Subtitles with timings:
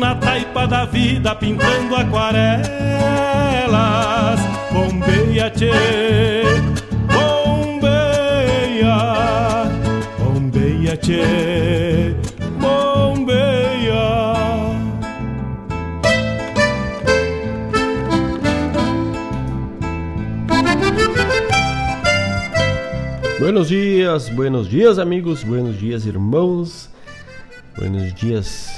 [0.00, 2.70] na taipa da vida, pintando aquarelas.
[4.72, 5.70] Bombeia, tchê,
[7.12, 8.96] bombeia,
[10.18, 12.14] bombeia, tchê,
[12.58, 13.60] bombeia.
[23.38, 26.88] Buenos dias, buenos dias, amigos, buenos dias, irmãos,
[27.76, 28.70] buenos dias,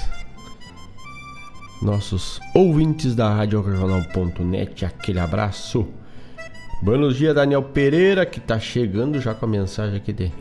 [1.83, 5.87] nossos ouvintes da Rádio Regional.net, aquele abraço.
[6.81, 10.33] Buenos dias, Daniel Pereira, que tá chegando já com a mensagem aqui de.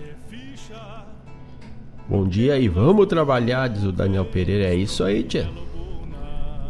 [2.07, 4.65] Bom dia e vamos trabalhar, diz o Daniel Pereira.
[4.65, 5.49] É isso aí, tia.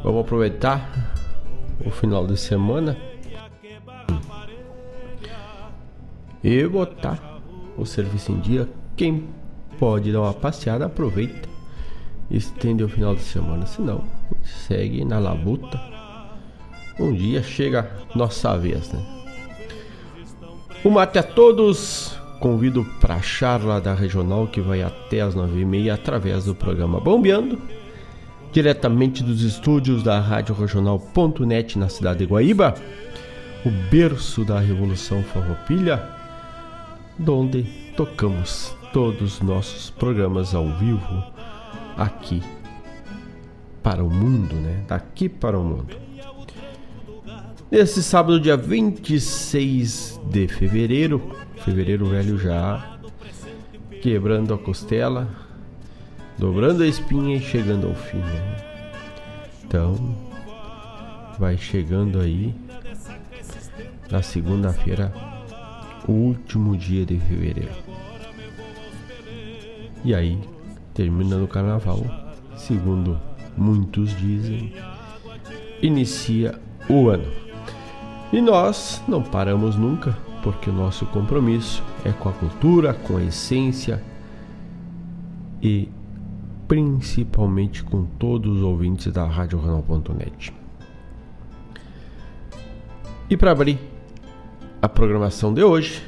[0.04, 1.14] Vamos aproveitar
[1.86, 2.98] o final de semana
[6.44, 7.42] e botar
[7.78, 8.70] o serviço em dia.
[8.96, 9.28] Quem
[9.78, 11.51] pode dar uma passeada, aproveita
[12.32, 13.66] estende o final de semana.
[13.66, 14.04] Se não,
[14.44, 15.80] segue na labuta.
[17.00, 19.04] Um dia chega nossa vez, né?
[20.84, 22.18] Um mate a todos.
[22.40, 26.56] Convido para a charla da regional que vai até as nove e meia através do
[26.56, 27.62] programa Bombeando,
[28.52, 32.74] diretamente dos estúdios da Rádio Regional.net na cidade de Guaíba,
[33.64, 36.04] o berço da Revolução Farroupilha,
[37.28, 37.62] onde
[37.96, 41.24] tocamos todos os nossos programas ao vivo
[41.98, 42.42] aqui
[43.84, 44.84] para o mundo, né?
[44.88, 45.96] Daqui para o mundo.
[47.70, 53.00] Nesse sábado, dia 26 de fevereiro, fevereiro velho já,
[54.02, 55.30] quebrando a costela,
[56.38, 58.58] dobrando a espinha e chegando ao fim, né?
[59.64, 60.16] Então,
[61.40, 62.54] vai chegando aí
[64.12, 65.14] na segunda-feira,
[66.08, 67.72] o último dia de fevereiro.
[70.04, 70.38] E aí,
[70.94, 72.00] termina no carnaval,
[72.56, 73.20] segundo
[73.58, 74.74] muitos dizem,
[75.82, 76.60] inicia
[76.90, 77.28] o ano.
[78.32, 83.24] E nós não paramos nunca, porque o nosso compromisso é com a cultura, com a
[83.24, 84.02] essência
[85.62, 85.90] e
[86.68, 90.54] principalmente com todos os ouvintes da Rádio Renal.net.
[93.30, 93.78] E para abrir
[94.82, 96.02] a programação de hoje,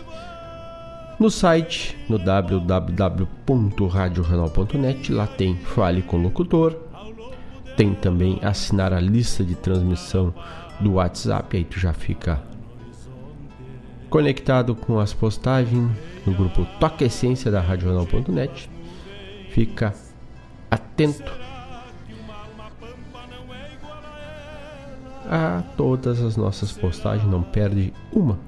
[1.21, 6.75] no site, no www.radiorenal.net, lá tem Fale com o Locutor,
[7.77, 10.33] tem também assinar a lista de transmissão
[10.81, 12.43] do WhatsApp, aí tu já fica
[14.09, 15.91] conectado com as postagens
[16.27, 18.71] no grupo Toque Essência da Radiorenal.net.
[19.50, 19.93] Fica
[20.71, 21.31] atento
[25.29, 28.39] a todas as nossas postagens, não perde uma.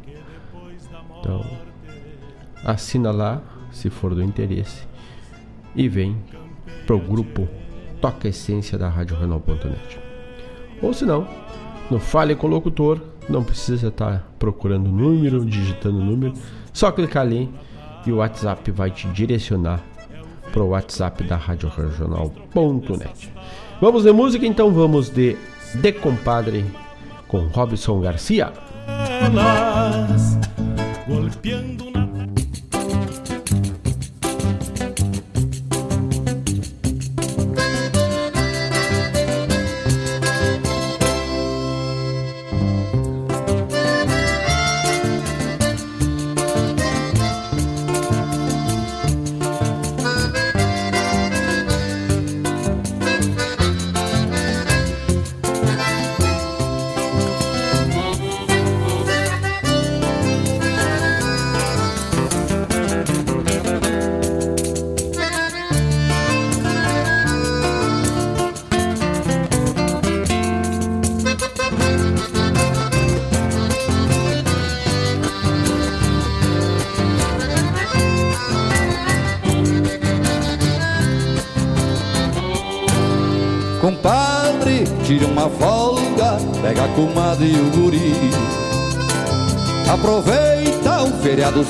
[1.21, 1.45] Então,
[2.65, 3.41] assina lá,
[3.71, 4.87] se for do interesse,
[5.75, 6.17] e vem
[6.87, 7.49] pro grupo
[8.01, 9.99] Toca Essência da Rádio Renal.net.
[10.81, 11.27] Ou se não,
[11.91, 16.35] no Fale com o Locutor, não precisa estar procurando número, digitando número,
[16.73, 17.49] só clicar ali
[18.07, 19.81] e o WhatsApp vai te direcionar
[20.53, 23.33] pro WhatsApp da Rádio Regional.net.
[23.81, 25.37] Vamos de música então, vamos de
[25.77, 26.65] De Compadre
[27.29, 28.53] com Robson Garcia.
[29.25, 30.39] Elas,
[31.07, 31.72] golpeando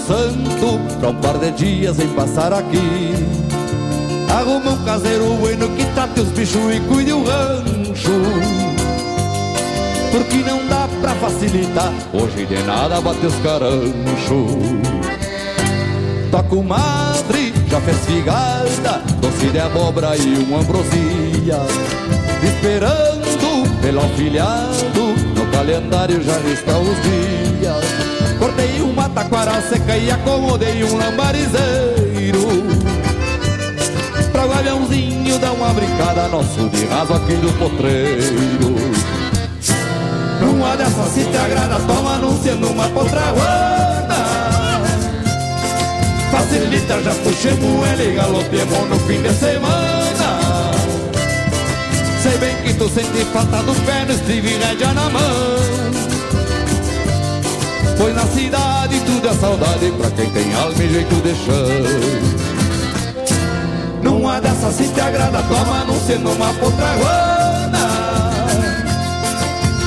[0.07, 3.15] santo pra um par de dias em passar aqui.
[4.29, 8.21] Arruma um caseiro bueno que trate os bichos e cuide o rancho.
[10.11, 13.93] Porque não dá pra facilitar Hoje de nada bate os caranchos.
[16.31, 21.61] Toca o madre, já fez figada Doce de abóbora e uma ambrosia.
[22.43, 23.23] Esperando
[23.81, 27.85] pelo afilhado No calendário já estão os dias.
[28.39, 28.72] Cortei
[29.13, 32.63] taquara seca e acomodei um lambarizeiro.
[34.33, 38.75] Pra o aviãozinho dar uma brincada Nosso de raso aqui do potreiro.
[40.41, 43.93] Numa dessas se te agrada Toma anunciando uma potraguana
[46.33, 50.73] Facilita, já puxemos ele galopemos no fim de semana.
[52.23, 56.12] Sei bem que tu sente falta do pé no estribo e rédea na mão
[57.99, 62.53] Pois na cidade tudo é saudade pra quem tem alma e jeito de chão.
[64.03, 67.53] Numa dessas se te agrada, toma anunciando uma potraguana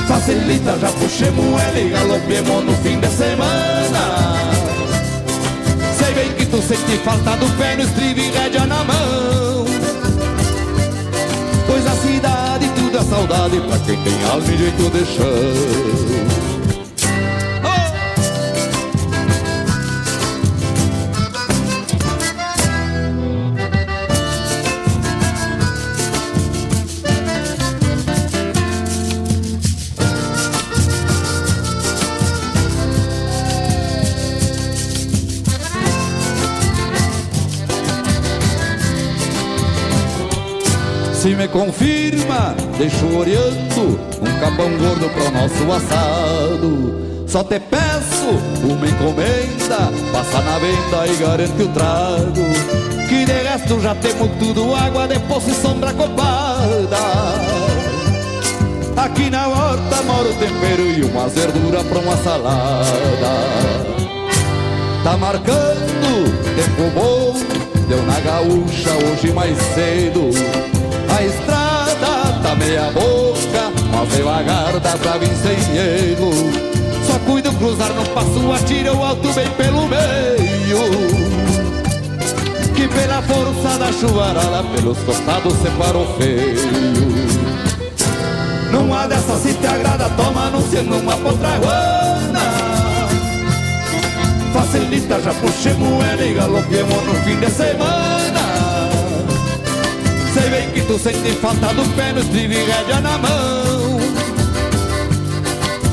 [0.06, 4.36] Facilita, já puxemos ele e galopemos no fim de semana.
[5.98, 9.66] Sei bem que tu sente falta do pé no estribo e rédea na mão.
[11.66, 16.35] Pois a cidade tudo é saudade pra quem tem alma e jeito de chão
[41.56, 47.26] confirma, deixo oreando um capão gordo pro nosso assado.
[47.26, 48.28] Só te peço
[48.62, 53.08] uma encomenda, passa na venda e garante o trago.
[53.08, 56.98] Que de resto já temos tudo, água de poço e sombra copada.
[58.98, 62.84] Aqui na horta mora o tempero e uma verdura pra uma salada.
[65.02, 67.34] Tá marcando tempo bom,
[67.88, 70.75] deu na gaúcha hoje mais cedo.
[72.58, 74.72] Meia boca, mas devagar
[75.18, 76.30] vir sem erro.
[77.06, 80.78] Só cuido cruzar no passo, atira o alto bem pelo meio.
[82.74, 87.26] Que pela força da chuvarada, pelos costados separou feio.
[88.70, 92.40] Numa dessas se te agrada, toma anunciando uma potraguana.
[94.52, 98.15] Facilita, já puxemos ele e galopemos no fim de semana.
[100.38, 103.98] Sei bem que tu sente falta do pé no estribo e rédea na mão.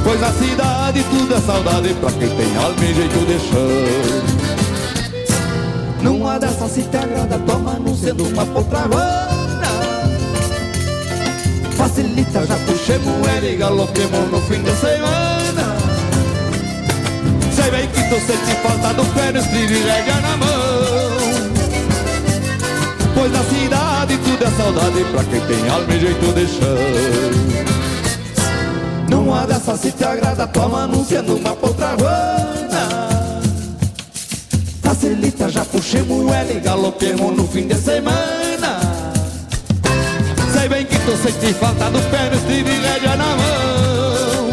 [0.03, 3.63] Pois na cidade tudo é saudade pra quem tem alma e jeito de chão.
[6.01, 9.23] Numa dessas se te agrada, toma anunciando uma potraguana
[11.77, 15.77] Facilita, já puxemos ele e galopemos no fim de semana.
[17.55, 20.62] Sei bem que tu sente falta do pé no estribo e rédea na mão
[23.13, 27.63] Pois na cidade tudo é saudade pra quem tem alma e jeito de chão.
[29.09, 32.53] Numa dessas se te agrada, toma anunciando uma potraguana
[34.81, 38.79] Facilita, já puxemos L e galopemos no fim de semana.
[40.53, 44.49] Sei bem que tu sente falta do pé no e rédea na mão.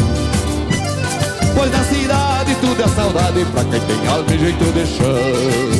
[1.55, 5.80] Pois na cidade tudo é saudade pra quem tem alma e jeito de chão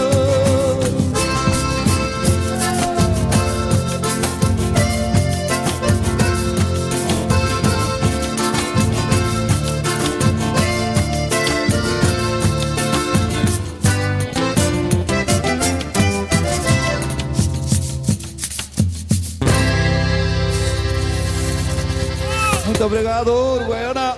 [22.91, 24.17] Muito obrigado, Uruguaiana.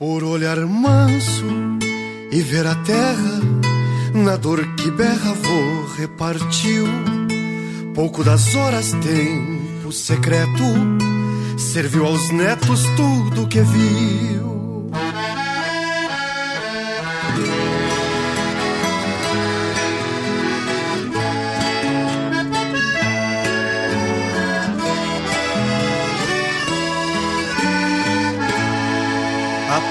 [0.00, 1.44] Por olhar manso
[2.32, 3.38] e ver a terra,
[4.14, 6.86] na dor que berra vou repartiu.
[7.94, 10.64] Pouco das horas tempo secreto
[11.58, 14.59] serviu aos netos tudo que viu.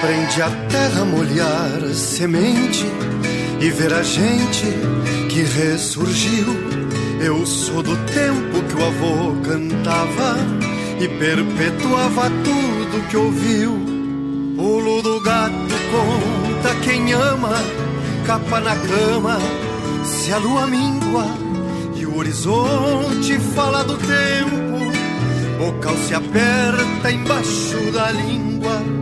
[0.09, 2.83] Aprende a terra molhar semente
[3.61, 4.65] e ver a gente
[5.29, 6.47] que ressurgiu.
[7.21, 10.35] Eu sou do tempo que o avô cantava
[10.99, 13.79] e perpetuava tudo que ouviu.
[14.55, 17.61] Pulo do gato conta quem ama,
[18.25, 19.37] capa na cama,
[20.03, 21.27] se a lua mingua
[21.95, 24.89] e o horizonte fala do tempo.
[25.59, 28.98] Bocal se aperta embaixo da língua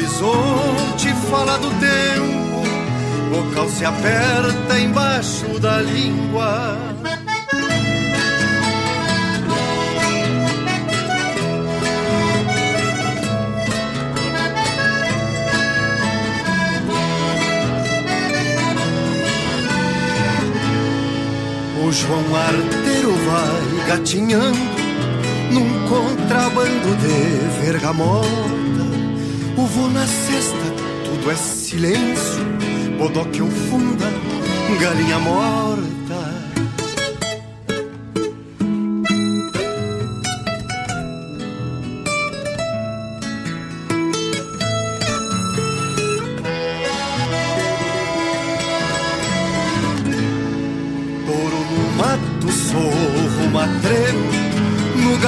[0.00, 2.62] horizonte fala do tempo.
[3.30, 6.78] Bocal se aperta embaixo da língua.
[21.82, 24.58] O João Arteiro vai gatinhando
[25.50, 28.59] num contrabando de vergamota.
[29.60, 30.56] O vô na cesta,
[31.04, 32.42] tudo é silêncio.
[32.96, 34.06] Bodoque ou funda,
[34.80, 35.90] galinha morta.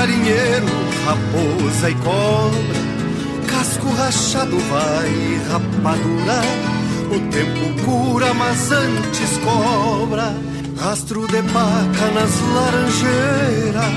[0.02, 0.66] galinheiro,
[1.04, 2.81] raposa e cobra.
[4.02, 6.42] Rachado vai rapadura.
[7.14, 10.34] O tempo cura, mas antes cobra.
[10.76, 13.94] Rastro de paca nas laranjeiras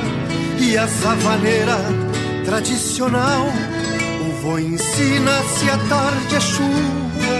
[0.60, 1.78] e a savaneira
[2.46, 3.48] tradicional.
[4.28, 7.38] O vô ensina se a tarde é chuva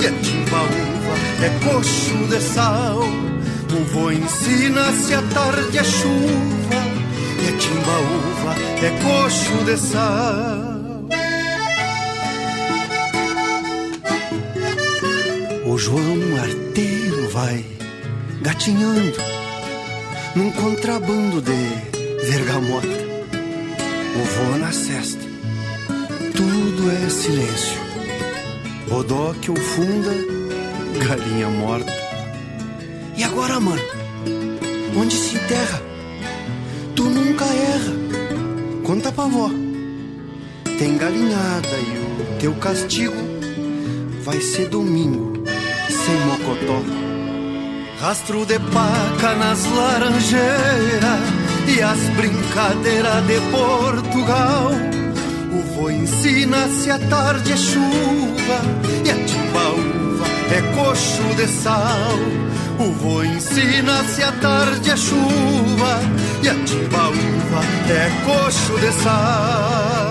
[0.00, 3.00] e a timbaúva é coxo de sal.
[3.78, 6.96] O vô ensina se a tarde é chuva
[7.46, 10.75] é timbaúva, é coxo de sal.
[15.76, 17.62] O João Arteiro vai
[18.40, 19.12] gatinhando
[20.34, 22.88] num contrabando de vergamota.
[22.88, 25.22] O vô na cesta,
[26.34, 27.78] tudo é silêncio.
[28.88, 30.14] Bodoque ou funda,
[31.06, 31.92] galinha morta.
[33.14, 33.82] E agora, mano,
[34.98, 35.82] onde se enterra?
[36.94, 37.92] Tu nunca erra,
[38.82, 39.50] conta pra vó.
[40.78, 43.26] Tem galinhada e o teu castigo
[44.24, 45.35] vai ser domingo,
[46.06, 46.84] sem mocotó.
[48.00, 51.20] Rastro de paca nas laranjeiras
[51.66, 54.70] e as brincadeiras de Portugal.
[55.52, 58.58] O vô ensina se a tarde é chuva
[59.04, 62.18] e a timbaúva é coxo de sal.
[62.78, 66.00] O vô ensina se a tarde é chuva
[66.42, 70.05] e a timbaúva é coxo de sal.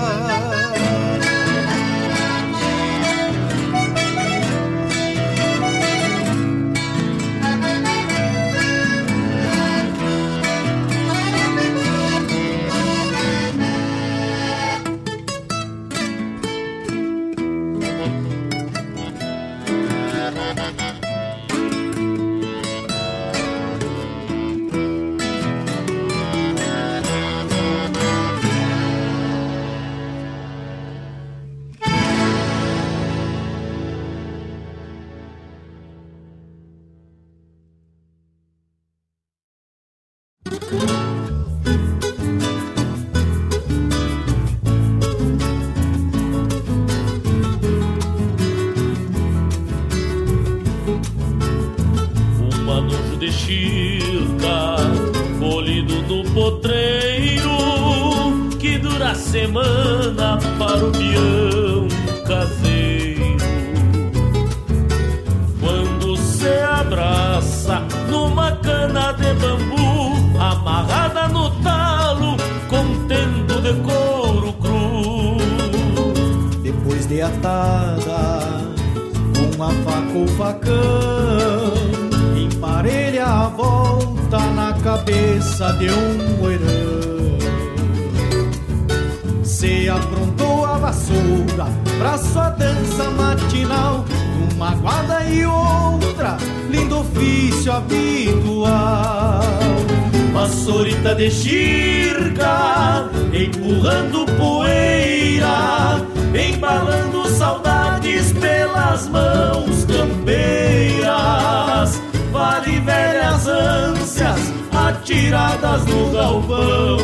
[115.25, 116.97] Atiradas no galpão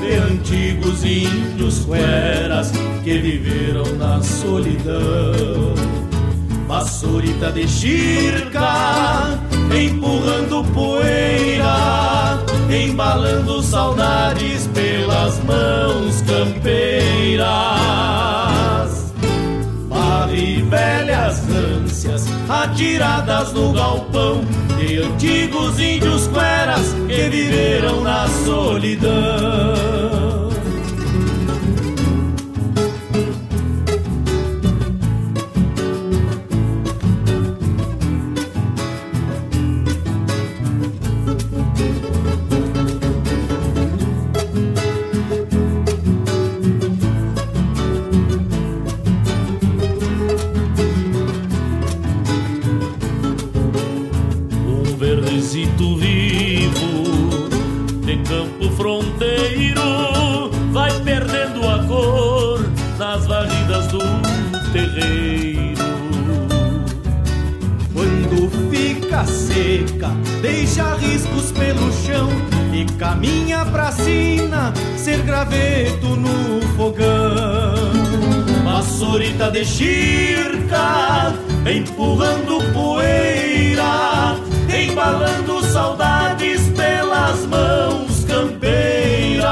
[0.00, 2.72] de antigos índios cueras
[3.04, 5.74] que viveram na solidão.
[6.66, 9.38] Vassourita de chirca,
[9.76, 17.52] empurrando poeira, embalando saudades pelas mãos campeiras.
[19.88, 21.40] Vale velhas
[22.52, 24.44] atiradas no galpão
[24.76, 30.11] de antigos índios cueras que viveram na solidão.
[70.72, 72.30] Deixa riscos pelo chão
[72.72, 77.74] e caminha pra cima, ser graveto no fogão.
[78.64, 81.34] Vassourita de chirca,
[81.70, 84.38] empurrando poeira,
[84.74, 89.42] embalando saudades pelas mãos campeiras.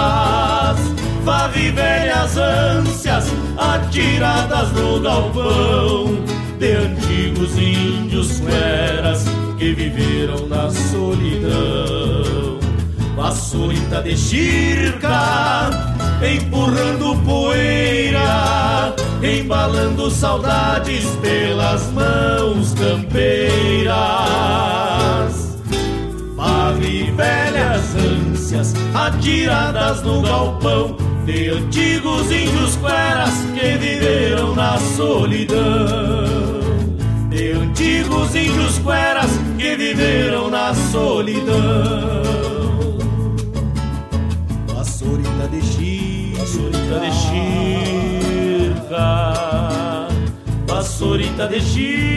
[1.23, 3.27] Varre velhas ânsias
[3.59, 6.25] atiradas no galpão
[6.59, 12.59] de antigos índios feras que viveram na solidão.
[13.15, 15.69] Vassourita de chirca,
[16.27, 23.91] empurrando poeira, embalando saudades pelas mãos campeiras.
[26.35, 30.97] Pare velhas ânsias atiradas no galpão
[31.27, 36.50] de antigos índios cueras que viveram na solidão
[37.81, 41.49] antigos índios cueras que viveram na solidão.
[44.75, 47.11] Vassourita de chirca, vassourita de
[48.71, 49.09] chirca,
[50.67, 52.11] vassourita de chirca.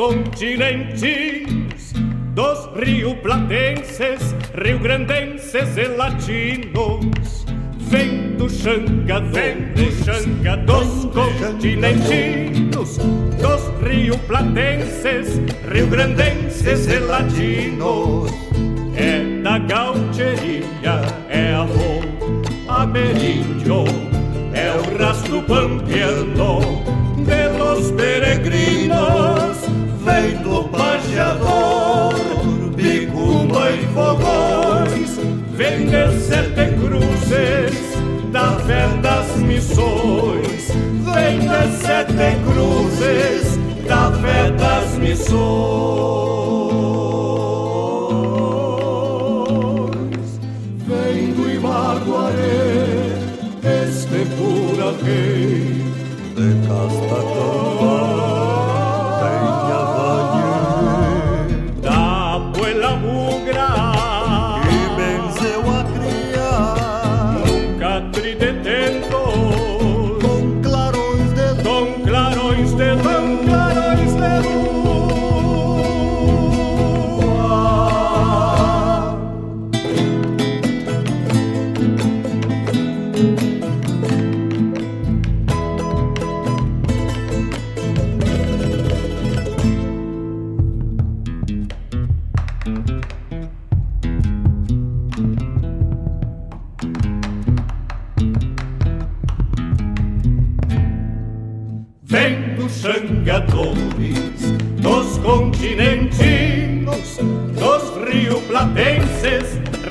[0.00, 1.92] Continentes,
[2.34, 7.44] dos rio-platenses, rio-grandenses e latinos.
[7.80, 15.38] Vem do changador, do changador dos continentinos, dos rio-platenses,
[15.70, 18.32] rio-grandenses e latinos.
[18.96, 22.00] É da gaucheria, é amor
[22.68, 23.84] ameríndio,
[24.54, 26.60] é o rastro pampeano
[27.18, 29.49] de los peregrinos,
[30.42, 32.14] do pajeador,
[32.76, 35.18] picuma e fogões,
[35.52, 37.76] vem de sete cruzes,
[38.32, 40.70] da fé das missões,
[41.14, 45.40] vem de sete cruzes, da fé das missões.
[50.86, 53.18] Vem do Ibaguaré,
[53.62, 55.39] este pura rei,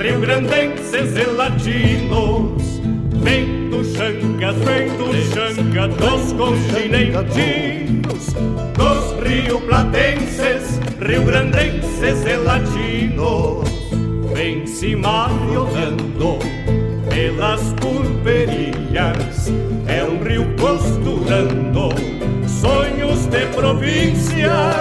[0.00, 2.80] rio-grandenses e latinos.
[3.22, 8.32] Vem do Xanga, vem do Xanga dos continentes,
[8.74, 13.68] dos rio platenses, rio grandenses e latinos.
[14.34, 16.38] Vem se mariolando
[17.10, 19.52] pelas pulperias,
[19.86, 21.90] é um rio costurando
[22.48, 24.79] sonhos de províncias.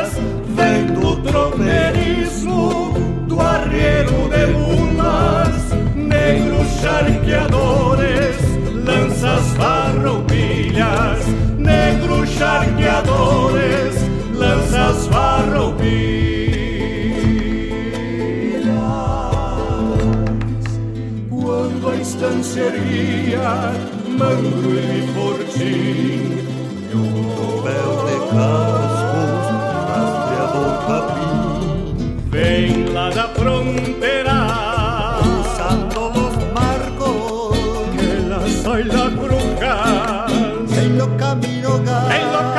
[6.81, 8.37] Charqueadores,
[8.85, 11.25] lanças farroupilhas,
[11.57, 13.95] negros charqueadores,
[14.33, 15.79] lanças farroupilhas.
[21.29, 23.73] Quando a estância erguia,
[24.17, 26.47] mangro e fortim,
[26.89, 29.45] e o véu de cascos,
[29.89, 34.58] rastreador capim, vem lá da fronteira.
[41.29, 41.83] camino.
[41.83, 42.58] Cada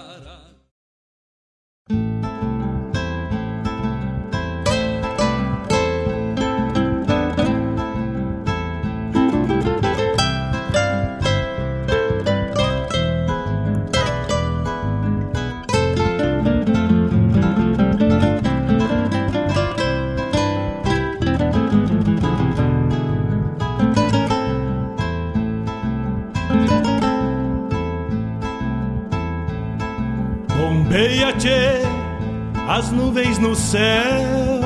[30.91, 31.81] Tchê,
[32.67, 34.59] as nuvens no céu.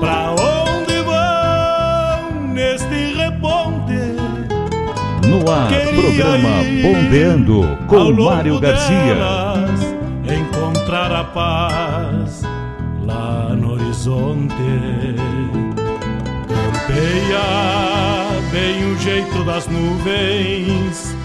[0.00, 4.16] Pra onde vão neste reponte?
[5.28, 6.48] No ar, programa
[6.82, 9.14] Bombeando com Mário Garcia.
[9.14, 9.80] delas,
[10.24, 12.42] Encontrar a paz
[13.04, 14.54] lá no horizonte.
[16.48, 17.40] Campeia
[18.50, 21.15] bem o jeito das nuvens.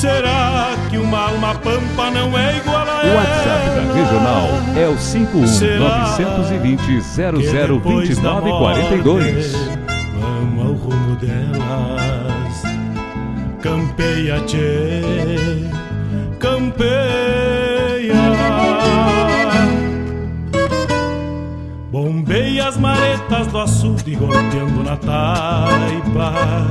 [0.00, 3.16] Será que uma alma pampa não é igual a O ela?
[3.16, 9.52] WhatsApp da Regional é o 51 920 0029 42.
[10.18, 12.62] Vamos ao rumo delas.
[13.60, 15.02] Campeia, tchê,
[16.38, 18.14] campeia.
[21.92, 26.70] Bombeia as maretas do açude golpeando na taipa.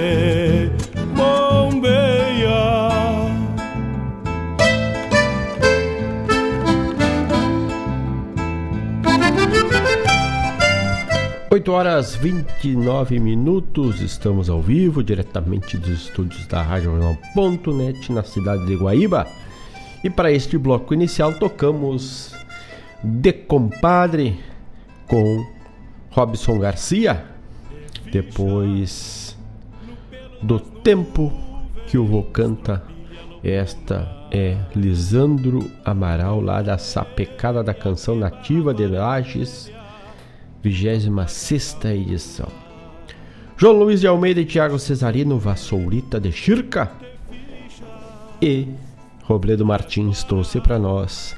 [11.81, 18.75] horas 29 minutos, estamos ao vivo, diretamente dos estúdios da Rádio Jornal.net na cidade de
[18.75, 19.25] Guaíba.
[20.03, 22.35] E para este bloco inicial tocamos
[23.03, 24.39] De Compadre
[25.07, 25.43] com
[26.11, 27.25] Robson Garcia.
[28.11, 29.35] Depois
[30.39, 31.33] do tempo
[31.87, 32.83] que o vô canta,
[33.43, 39.71] esta é Lisandro Amaral, lá da Sapecada da Canção Nativa de Lages.
[40.63, 42.47] 26 edição.
[43.57, 46.91] João Luiz de Almeida e Tiago Cesarino, Vassourita de Chirca.
[48.41, 48.67] E
[49.23, 51.35] Robledo Martins trouxe para nós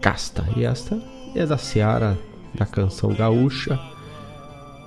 [0.00, 0.44] Casta.
[0.56, 1.00] E esta
[1.34, 2.18] é da Seara
[2.54, 3.78] da canção gaúcha.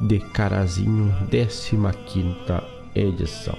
[0.02, 1.78] de Carazinho, 15
[2.96, 3.58] edição.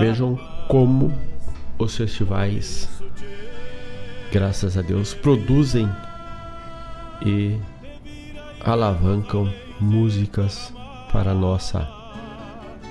[0.00, 1.12] Vejam como
[1.78, 2.88] os festivais,
[4.32, 5.88] graças a Deus, produzem
[7.24, 7.58] e
[8.60, 10.72] alavancam músicas
[11.12, 11.88] para a nossa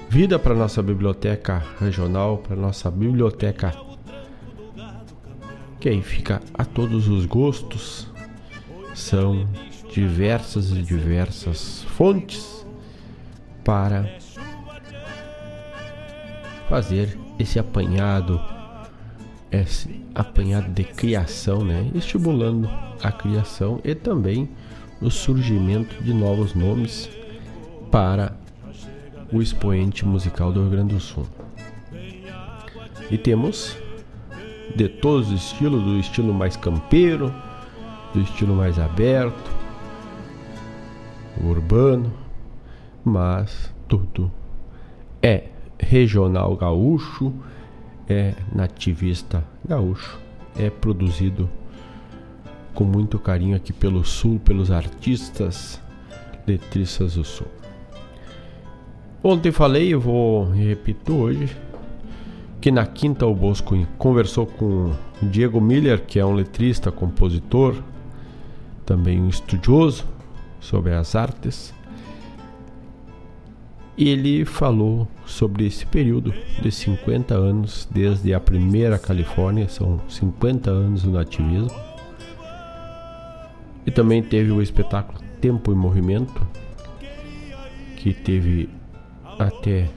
[0.10, 3.74] vida, para a nossa biblioteca regional, para a nossa biblioteca
[5.80, 8.08] que aí fica a todos os gostos.
[8.94, 9.48] São
[9.92, 12.66] diversas e diversas fontes
[13.64, 14.18] para
[16.68, 18.42] fazer esse apanhado,
[19.52, 21.90] esse apanhado de criação, né?
[21.96, 22.70] estimulando
[23.02, 24.50] a criação e também
[25.02, 27.10] o surgimento de novos nomes
[27.92, 28.36] para
[29.32, 31.26] o expoente musical do Rio Grande do Sul.
[33.10, 33.78] E temos
[34.76, 37.34] de todos os estilos, do estilo mais campeiro,
[38.14, 39.52] do estilo mais aberto,
[41.42, 42.12] urbano,
[43.04, 44.32] mas tudo
[45.22, 45.46] é
[45.80, 47.34] regional gaúcho,
[48.10, 50.20] é nativista gaúcho,
[50.58, 51.50] é produzido
[52.74, 55.82] com muito carinho aqui pelo sul, pelos artistas
[56.48, 57.48] letristas do sul.
[59.24, 61.58] Ontem falei, eu vou repetir hoje,
[62.62, 67.76] que na quinta o Bosco conversou com Diego Miller, que é um letrista, compositor,
[68.86, 70.06] também um estudioso
[70.60, 71.74] sobre as artes.
[73.98, 76.32] Ele falou sobre esse período
[76.62, 81.72] de 50 anos, desde a primeira Califórnia, são 50 anos no nativismo.
[83.86, 86.48] E também teve o espetáculo Tempo e Movimento,
[87.96, 88.70] que teve
[89.40, 89.90] até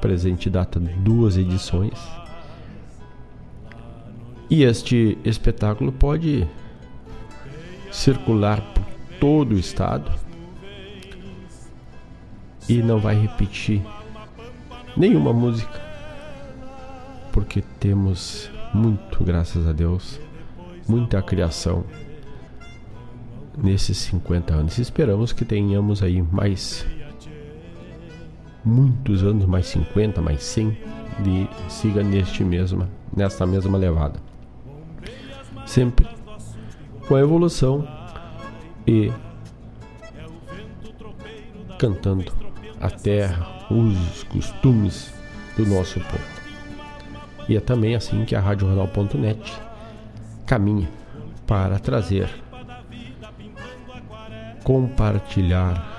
[0.00, 1.98] presente data duas edições.
[4.50, 6.46] E este espetáculo pode
[7.92, 8.84] circular por
[9.20, 10.10] todo o estado
[12.72, 13.82] e não vai repetir
[14.96, 15.78] nenhuma música,
[17.30, 20.18] porque temos muito, graças a Deus,
[20.88, 21.84] muita criação
[23.58, 24.78] nesses 50 anos.
[24.78, 26.86] Esperamos que tenhamos aí mais
[28.64, 30.78] muitos anos, mais 50, mais 100,
[31.22, 34.18] de siga neste mesma, nesta mesma levada.
[35.66, 36.08] Sempre
[37.06, 37.86] com a evolução
[38.86, 39.12] e
[41.78, 42.41] cantando
[42.82, 45.14] a terra, os costumes
[45.56, 46.42] do nosso povo.
[47.48, 49.52] E é também assim que a Rádio Jornal.net
[50.44, 50.88] caminha
[51.46, 52.28] para trazer,
[54.64, 55.90] compartilhar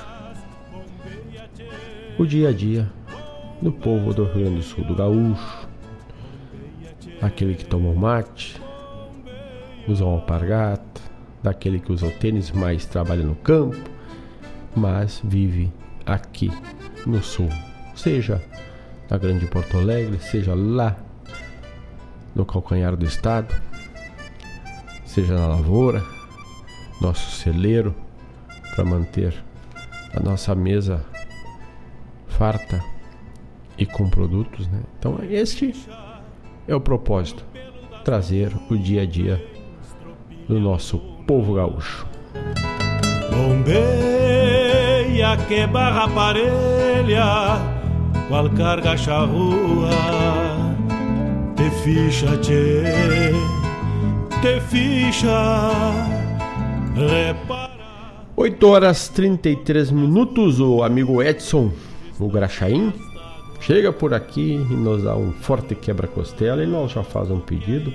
[2.19, 2.91] o dia a dia
[3.62, 5.67] do povo do Rio Grande do Sul, do gaúcho,
[7.22, 8.62] aquele que toma o mate,
[9.88, 11.02] usa uma alpargata,
[11.41, 13.78] daquele que usa o tênis, mas trabalha no campo,
[14.76, 15.72] mas vive
[16.05, 16.51] aqui
[17.05, 17.49] no sul,
[17.95, 18.41] seja
[19.09, 20.97] na Grande Porto Alegre, seja lá
[22.35, 23.53] no calcanhar do estado,
[25.05, 26.03] seja na lavoura,
[26.99, 27.93] nosso celeiro
[28.75, 29.35] para manter
[30.15, 31.05] a nossa mesa
[32.27, 32.83] farta
[33.77, 34.81] e com produtos, né?
[34.97, 35.75] Então este
[36.67, 37.45] é o propósito,
[38.03, 39.45] trazer o dia a dia
[40.47, 42.07] do nosso povo gaúcho.
[45.03, 47.59] Bombeia que barra parelha,
[48.29, 49.89] qual carga charrua,
[51.55, 52.83] te ficha te,
[54.41, 55.71] te ficha,
[56.95, 57.73] repara.
[58.35, 61.71] 8 horas 33 minutos, o amigo Edson
[62.17, 62.93] o Graxaim,
[63.59, 67.91] chega por aqui e nos dá um forte quebra-costela e nós já faz um pedido.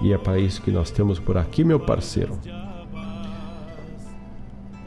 [0.00, 2.38] E é para isso que nós temos por aqui, meu parceiro.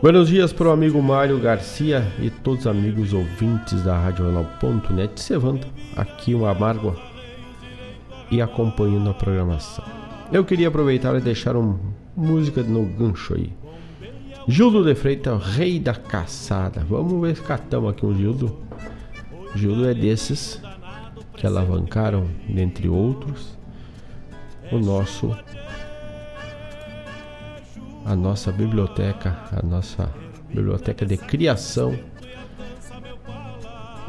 [0.02, 5.20] Buenos dias para o amigo Mário Garcia e todos os amigos ouvintes da Rádio Jornal.net.
[5.20, 6.96] Cevando aqui uma amargo
[8.32, 9.84] e acompanhando a programação.
[10.32, 11.78] Eu queria aproveitar e deixar uma
[12.16, 13.52] música no gancho aí.
[14.48, 16.80] Gildo de Freitas, rei da caçada.
[16.88, 18.58] Vamos ver se catamos aqui um Gildo.
[19.54, 20.62] Gildo é desses
[21.36, 23.58] que alavancaram, dentre outros,
[24.72, 25.36] o nosso
[28.06, 30.10] a nossa biblioteca, a nossa
[30.48, 31.98] biblioteca de criação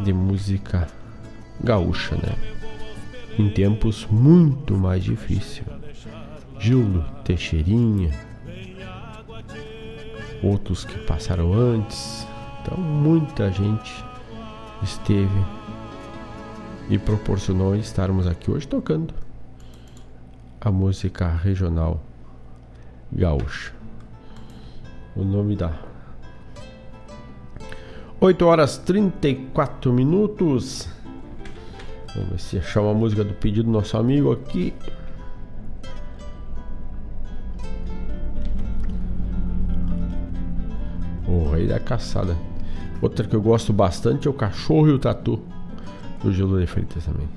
[0.03, 0.87] de música
[1.63, 2.35] gaúcha, né?
[3.39, 5.67] Em tempos muito mais difíceis.
[6.59, 8.11] Gildo Teixeirinha,
[10.43, 12.27] outros que passaram antes.
[12.63, 14.05] Então, muita gente
[14.83, 15.45] esteve
[16.89, 19.15] e proporcionou estarmos aqui hoje tocando
[20.61, 22.03] a música regional
[23.13, 23.80] gaúcha.
[25.17, 25.91] O nome da
[28.21, 30.87] 8 horas 34 minutos.
[32.15, 34.75] Vamos ver se achar uma música do pedido do nosso amigo aqui.
[41.27, 42.37] O Rei da Caçada.
[43.01, 45.41] Outra que eu gosto bastante é o Cachorro e o Tatu.
[46.23, 47.29] Do Gelo de Freitas também.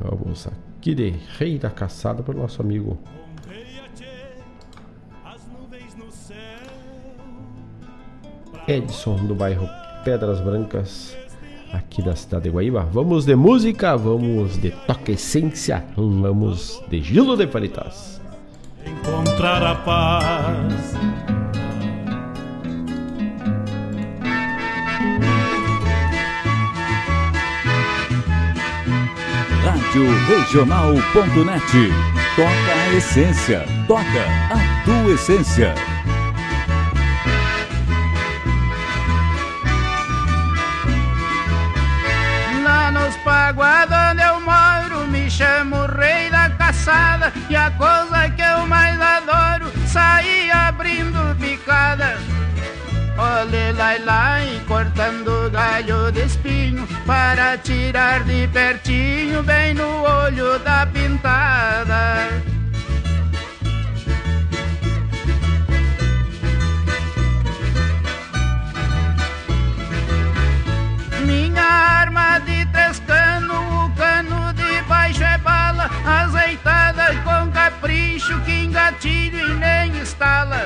[0.00, 2.96] Vamos aqui de Rei da Caçada para o nosso amigo
[8.68, 9.68] Edson do bairro
[10.04, 11.16] Pedras Brancas,
[11.72, 12.88] aqui da cidade de Guaíba.
[12.92, 18.20] Vamos de música, vamos de toque essência, vamos de Gilo de Palitas.
[18.84, 20.94] Encontrar a paz.
[29.64, 31.62] Rádio Regional.net.
[32.36, 34.02] Toca a essência, toca
[34.50, 35.95] a tua essência.
[47.48, 52.16] E a coisa que eu mais adoro sair abrindo picada.
[53.18, 60.86] Olhe lá lá cortando galho de espinho Para tirar de pertinho bem no olho da
[60.86, 62.28] pintada
[76.06, 80.64] bala, azeitada com capricho, que engatilho e nem estala.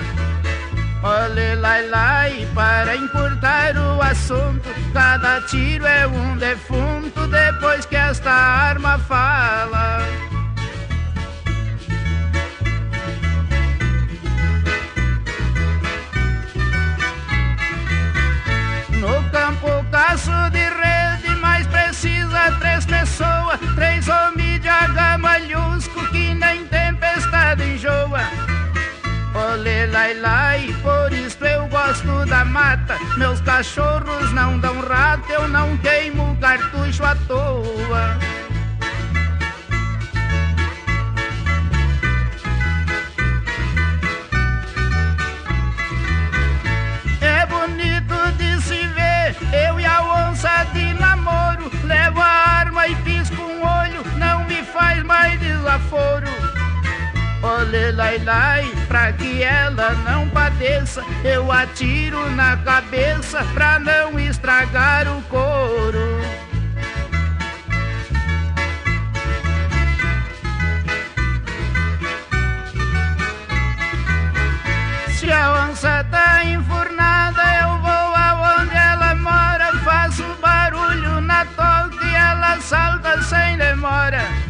[1.02, 7.96] Olhe lá, lá, e para encurtar o assunto, cada tiro é um defunto depois que
[7.96, 10.00] esta arma fala.
[18.90, 24.39] No campo caço de rede, mais precisa três pessoas, três homens
[27.80, 28.20] enjoa.
[29.34, 32.96] Olê, lai, lai, por isso eu gosto da mata.
[33.16, 38.18] Meus cachorros não dão rato, eu não queimo cartucho à toa.
[47.22, 49.36] É bonito de se ver,
[49.68, 51.70] eu e a onça de namoro.
[51.84, 56.49] Levo a arma e pisco um olho, não me faz mais desaforo.
[57.42, 65.08] Olê, lai, lai, pra que ela não padeça, eu atiro na cabeça pra não estragar
[65.08, 66.20] o couro.
[75.16, 79.72] Se a onça tá enfurnada, eu vou aonde ela mora.
[79.82, 84.49] Faço barulho na toca e ela salta sem demora.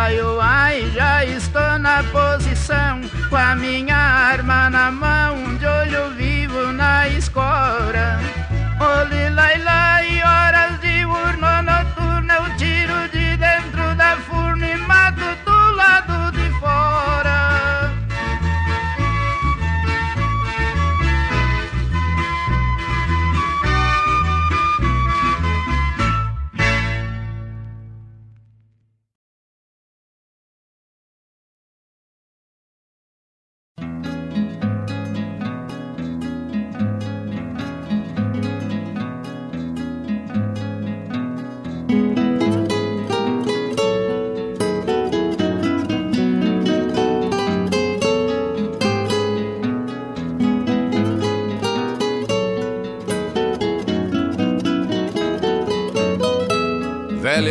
[0.00, 3.00] Ai, ai, já estou na posição.
[3.28, 8.20] Com a minha arma na mão, de olho vivo na escora.
[8.78, 9.87] Olhe lá, lá,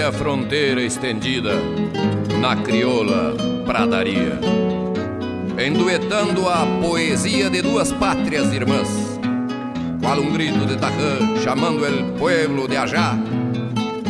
[0.07, 1.53] velha fronteira estendida
[2.39, 3.35] na crioula
[3.65, 4.39] pradaria,
[5.57, 8.87] enduetando a poesia de duas pátrias irmãs,
[10.01, 13.17] qual um grito de Tarrã chamando el pueblo de Ajá,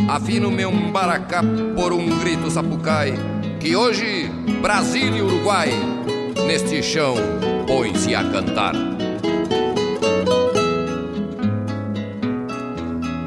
[0.10, 1.42] afino meu baracá
[1.76, 3.14] por um grito sapucai,
[3.60, 4.30] que hoje
[4.62, 5.70] Brasil e Uruguai
[6.46, 7.16] neste chão
[7.66, 8.74] põe-se a cantar.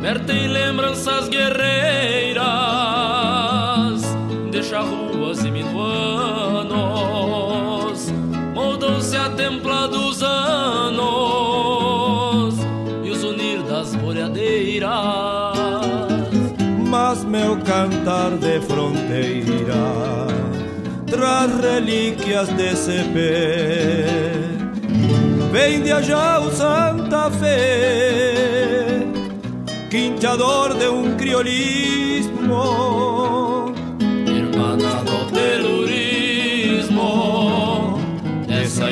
[0.00, 2.59] Vertem lembranças guerreiras,
[9.40, 11.04] moldam-se a templa dos anos
[13.04, 14.90] e os unir das boreadeiras.
[16.88, 20.26] Mas meu cantar de fronteira
[21.06, 24.40] traz relíquias desse pé
[25.52, 29.06] vem de allá o Santa Fe,
[29.90, 33.09] quinteador de un criolismo,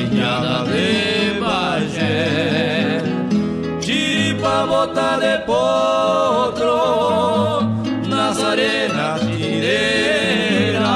[0.09, 3.01] de Bagé,
[3.79, 6.77] chiripa bota de potro,
[8.07, 10.91] Nazarena tirera,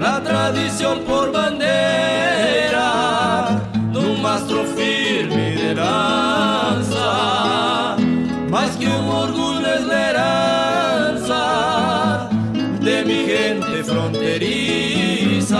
[0.00, 2.90] la tradición por bandera,
[3.94, 7.06] un mastro firme de lanza,
[8.50, 9.98] más que un orgullo es la
[12.80, 15.58] de mi gente fronteriza,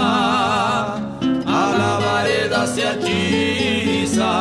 [2.09, 4.33] a la vareda se hechiza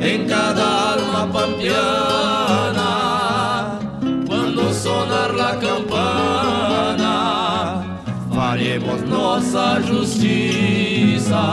[0.00, 2.90] en cada alma pampiana,
[4.26, 7.14] cuando sonar la campana,
[8.34, 11.44] faremos nossa justiça.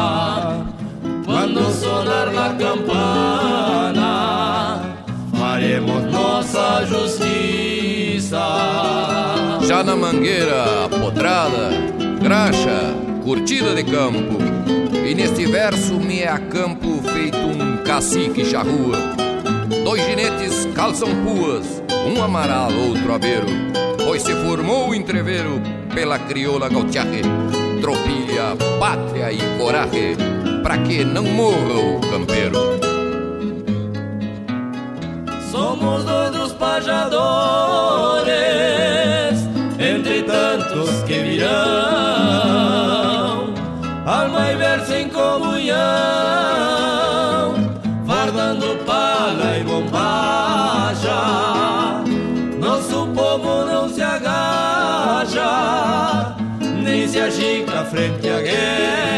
[1.26, 4.12] Quando sonar la campana,
[5.34, 8.46] faremos nossa justiça.
[9.62, 11.70] Já na mangueira, potrada,
[12.20, 12.96] graxa,
[13.30, 14.40] curtida de campo.
[15.08, 18.98] E neste verso me acampo feito um cacique charrua.
[19.84, 23.46] Dois ginetes calçam puas, um amaral, outro abeiro.
[24.04, 25.62] Pois se formou o entreveiro
[25.94, 27.22] pela crioula gautiaje,
[27.80, 30.18] tropilha, pátria e coragem,
[30.64, 32.80] pra que não morra o campeiro.
[35.52, 38.34] Somos dois dos pajadores,
[39.80, 42.39] entre tantos que virão,
[44.20, 45.78] alma e verso em comunhão,
[48.06, 51.20] fardando pala e bombacha.
[52.60, 55.46] Nosso povo não se agacha,
[56.62, 59.09] nem se agica frente à guerra.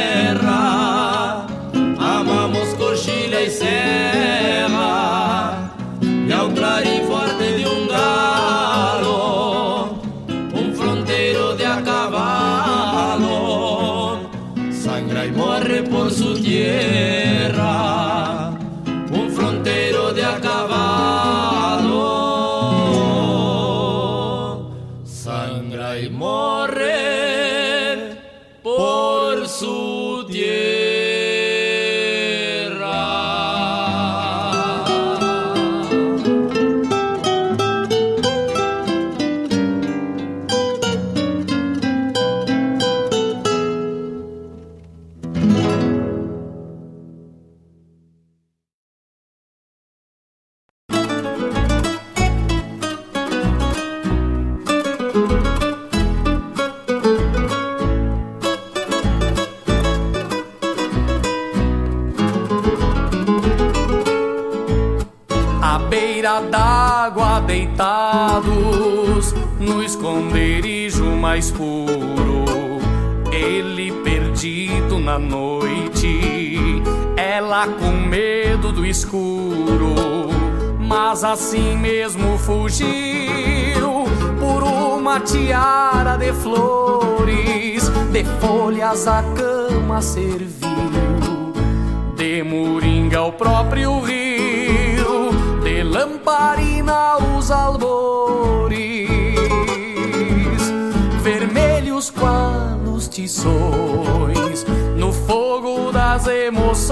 [70.21, 72.45] Esconderijo mais puro,
[73.31, 76.81] ele perdido na noite,
[77.17, 80.29] ela com medo do escuro,
[80.79, 84.05] mas assim mesmo fugiu
[84.39, 90.69] por uma tiara de flores, de folhas a cama serviu.
[92.15, 95.31] De moringa o próprio rio,
[95.63, 98.20] de lamparina os albores,
[104.97, 106.91] no fogo das emoções.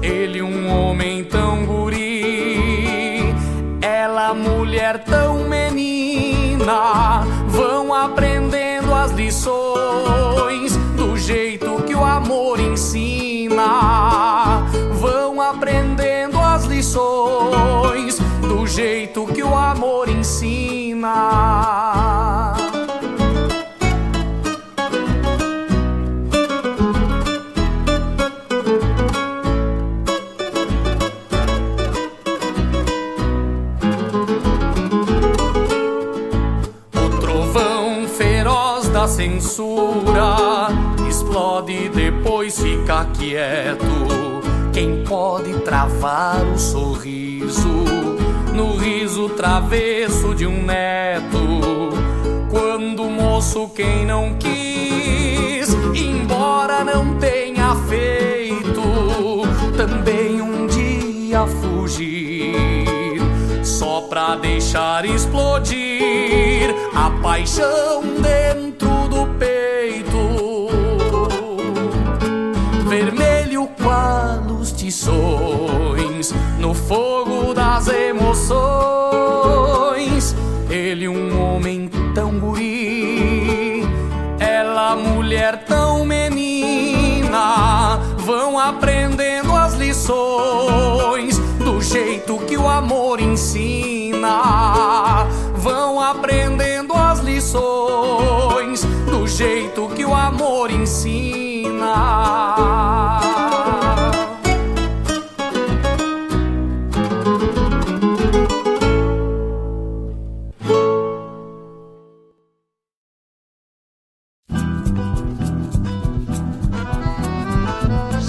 [0.00, 3.34] Ele, um homem tão guri,
[3.80, 13.58] ela, mulher tão menina, vão aprendendo as lições do jeito que o amor ensina.
[15.00, 20.62] Vão aprendendo as lições do jeito que o amor ensina.
[39.52, 40.68] Censura
[41.06, 43.86] explode e depois fica quieto.
[44.72, 47.84] Quem pode travar o sorriso
[48.54, 51.90] no riso travesso de um neto?
[52.50, 58.82] Quando moço quem não quis, embora não tenha feito,
[59.76, 63.20] também um dia fugir
[63.62, 68.61] só pra deixar explodir a paixão dentro
[74.92, 78.36] lições no fogo das emoções.
[80.68, 83.88] Ele, um homem tão guri,
[84.38, 94.28] ela, mulher tão menina, vão aprendendo as lições do jeito que o amor ensina.
[95.56, 101.32] Vão aprendendo as lições do jeito que o amor ensina.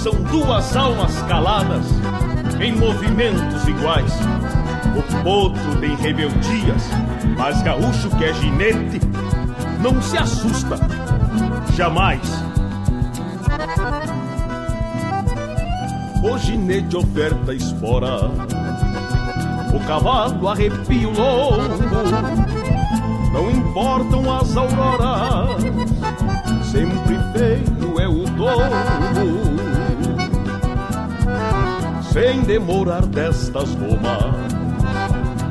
[0.04, 1.86] São duas almas caladas
[2.60, 4.12] em movimentos iguais.
[4.98, 6.90] O potro tem rebeldias,
[7.38, 9.00] mas gaúcho que é ginete
[9.80, 10.76] não se assusta,
[11.74, 12.20] jamais.
[16.22, 18.26] O ginete oferta espora,
[19.74, 21.62] o cavalo arrepio longo,
[23.32, 25.62] não importam as auroras,
[26.70, 29.53] sempre feio é o tombo.
[32.14, 34.52] Sem demorar destas gomas,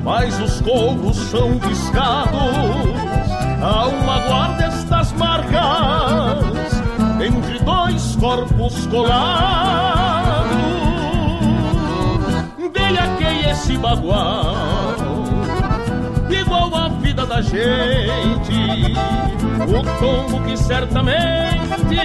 [0.02, 3.04] mas os couros são piscados
[3.62, 6.82] Há uma guarda estas marcas
[7.22, 10.54] entre dois corpos colados.
[12.74, 14.96] Veja que esse bagual,
[16.30, 18.94] igual a vida da gente,
[19.68, 21.98] o tombo que certamente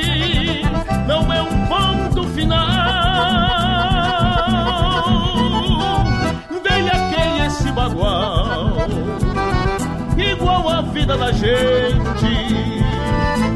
[1.07, 3.98] não é um ponto final.
[7.11, 8.89] Que esse bagual
[10.17, 11.59] igual a vida da gente.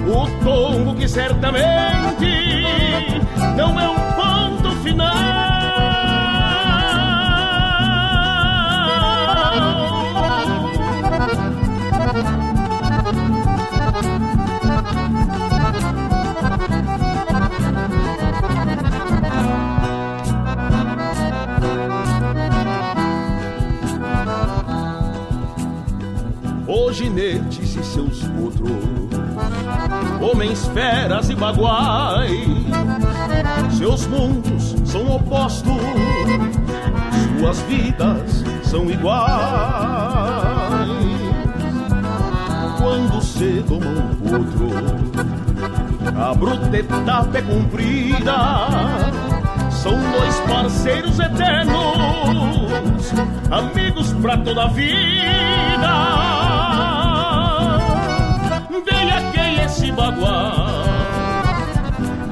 [0.07, 1.61] O tombo que certamente
[3.57, 5.52] não é um ponto final.
[30.33, 32.31] Homens feras e baguais,
[33.77, 35.77] seus mundos são opostos,
[37.39, 39.31] suas vidas são iguais.
[42.79, 44.71] Quando se toma um potro,
[46.19, 48.37] a bruta etapa é cumprida.
[49.71, 53.13] São dois parceiros eternos,
[53.51, 56.42] amigos pra toda a vida.
[59.03, 60.85] Veja quem esse bagual,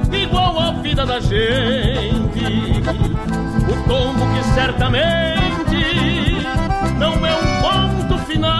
[0.09, 2.81] igual a vida da gente.
[3.67, 6.37] O tombo que certamente
[6.97, 8.53] não é um ponto final.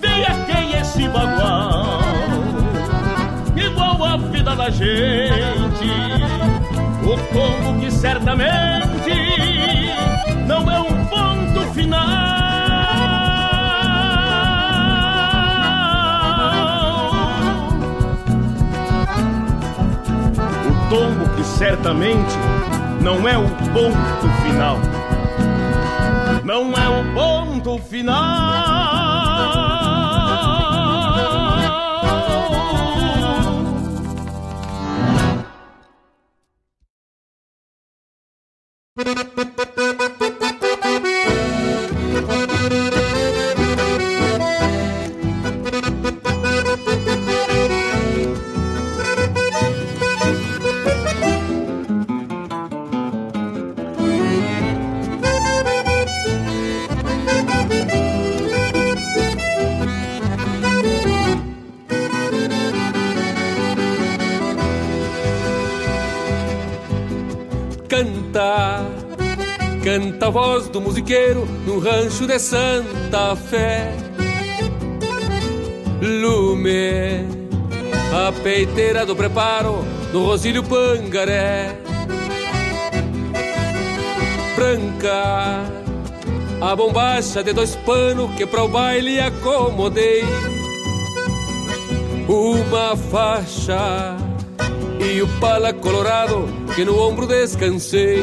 [0.00, 2.00] Veja quem esse bagual,
[3.54, 5.90] igual a vida da gente.
[7.02, 9.12] O tombo que certamente
[10.46, 11.65] não é um ponto
[21.36, 22.34] Que certamente
[23.00, 24.78] não é o ponto final.
[26.44, 28.85] Não é o ponto final.
[70.76, 73.94] Do musiqueiro no rancho de Santa Fé.
[76.02, 77.26] Lume,
[78.12, 81.78] a peiteira do preparo no Rosílio Pangaré.
[84.54, 85.64] Branca,
[86.60, 90.24] a bombacha de dois panos que para o baile acomodei.
[92.28, 94.18] Uma faixa
[95.00, 98.22] e o pala colorado que no ombro descansei.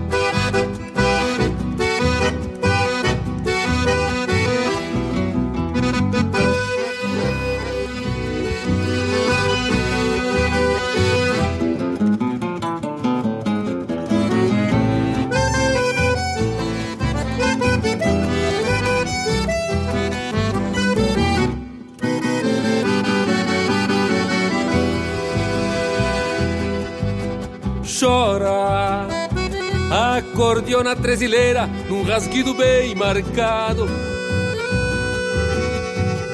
[30.51, 33.87] Acordeona tresileira num rasguido bem marcado.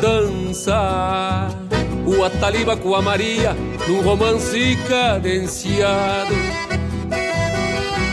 [0.02, 1.50] Dança
[2.04, 3.56] o Ataliba com a Maria
[3.88, 6.34] num romance cadenciado.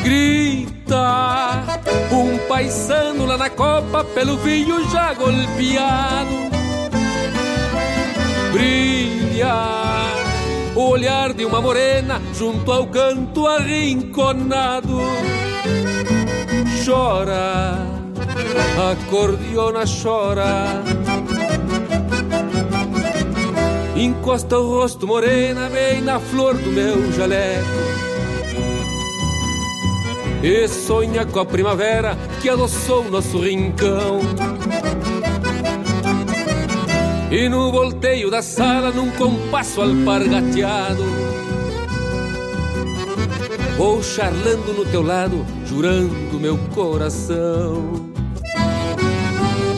[0.02, 1.64] Grita
[2.12, 6.34] um paisano lá na copa pelo vinho já golpeado.
[8.52, 9.54] Brilha
[10.76, 15.00] o olhar de uma morena junto ao canto arrinconado
[16.84, 17.78] chora,
[18.92, 20.82] acordeona chora.
[23.96, 27.84] Encosta o rosto morena bem na flor do meu jaleco.
[30.42, 34.20] E sonha com a primavera que adoçou nosso rincão.
[37.30, 41.02] E no volteio da sala, num compasso alpargateado,
[43.84, 47.84] vou charlando no teu lado jurando meu coração.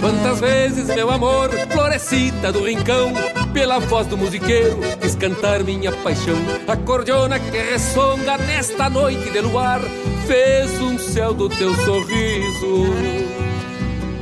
[0.00, 3.12] Quantas vezes, meu amor, florescita do rincão,
[3.52, 6.36] pela voz do musiqueiro, quis cantar minha paixão.
[6.68, 9.80] A cordiona que ressonga nesta noite de luar,
[10.24, 12.94] fez um céu do teu sorriso,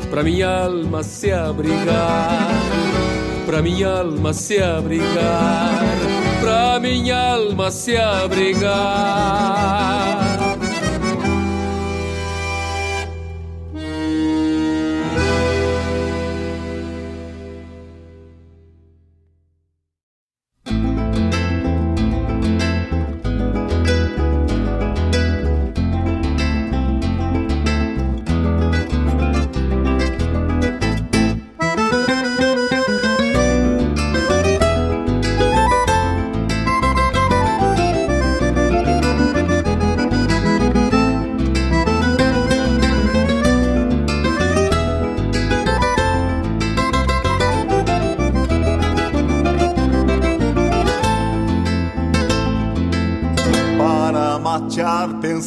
[0.08, 2.48] pra minha alma se abrigar,
[3.44, 5.82] pra minha alma se abrigar,
[6.44, 8.74] pra minha alma se abrigar.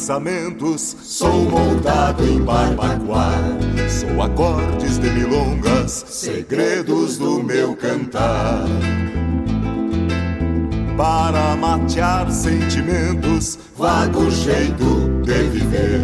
[0.08, 0.96] Pensamentos.
[1.02, 3.30] Sou montado em barbacoa,
[3.88, 8.64] sou acordes de milongas, segredos do meu cantar.
[10.96, 16.00] Para matear sentimentos, vago jeito de viver.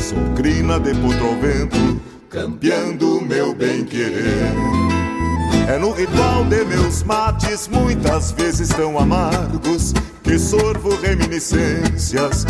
[0.00, 2.00] Sou crina de putro ao vento,
[2.30, 4.50] campeando meu bem-querer.
[5.68, 9.92] É no ritual de meus mates, muitas vezes tão amargos,
[10.24, 12.46] que sorvo reminiscências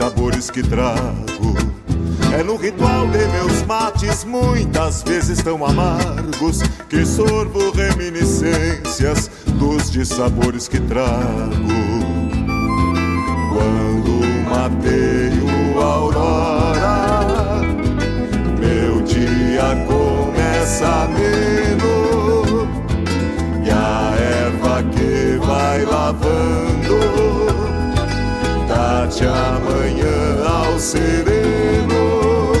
[0.00, 1.54] sabores que trago.
[2.32, 10.68] É no ritual de meus mates, muitas vezes tão amargos, que sorvo reminiscências dos sabores
[10.68, 11.89] que trago.
[30.80, 32.52] Sereno.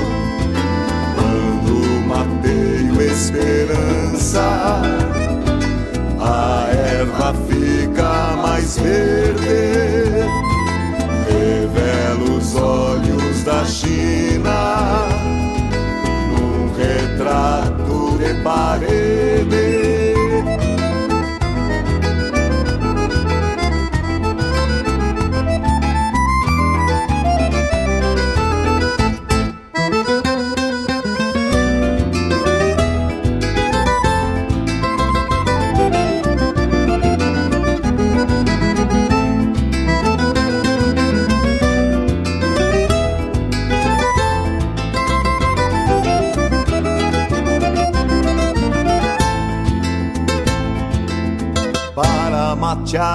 [1.14, 4.42] Quando mateio esperança
[6.20, 9.39] A erva fica mais verde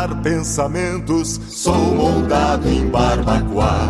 [0.06, 3.90] matear pensamentos, sou moldado em barbacoa.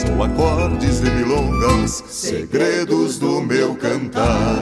[0.00, 4.60] Sou acordes de milongas, segredos do meu cantar.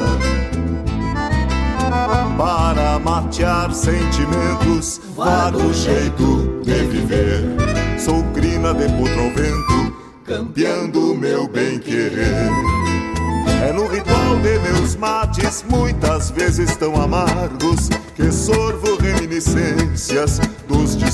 [2.36, 7.44] Para matear sentimentos, vago jeito de viver.
[7.98, 12.50] Sou crina de putrovento, campeando meu bem-querer.
[13.62, 20.40] É no ritual de meus mates, muitas vezes tão amargos, que sorvo reminiscências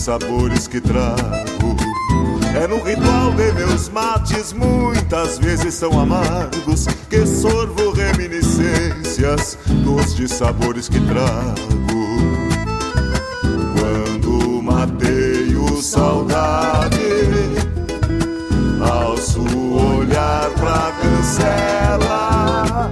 [0.03, 1.77] dos dissabores que trago.
[2.61, 10.89] É no ritual de meus mates, muitas vezes tão amargos, que sorvo reminiscências dos dissabores
[10.89, 11.55] que trago.
[13.79, 16.99] Quando mateio saudade,
[18.81, 22.91] alço o olhar pra cancela,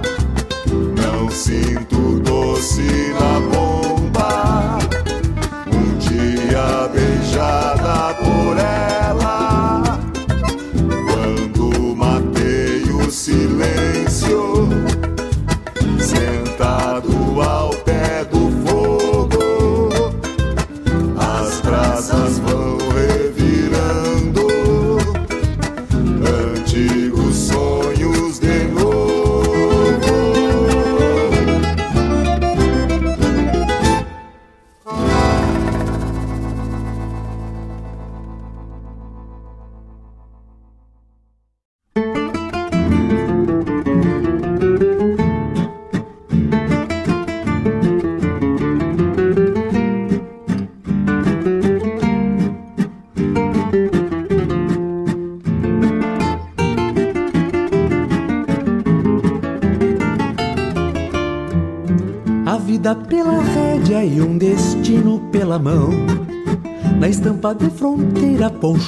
[0.95, 3.00] não sinto doce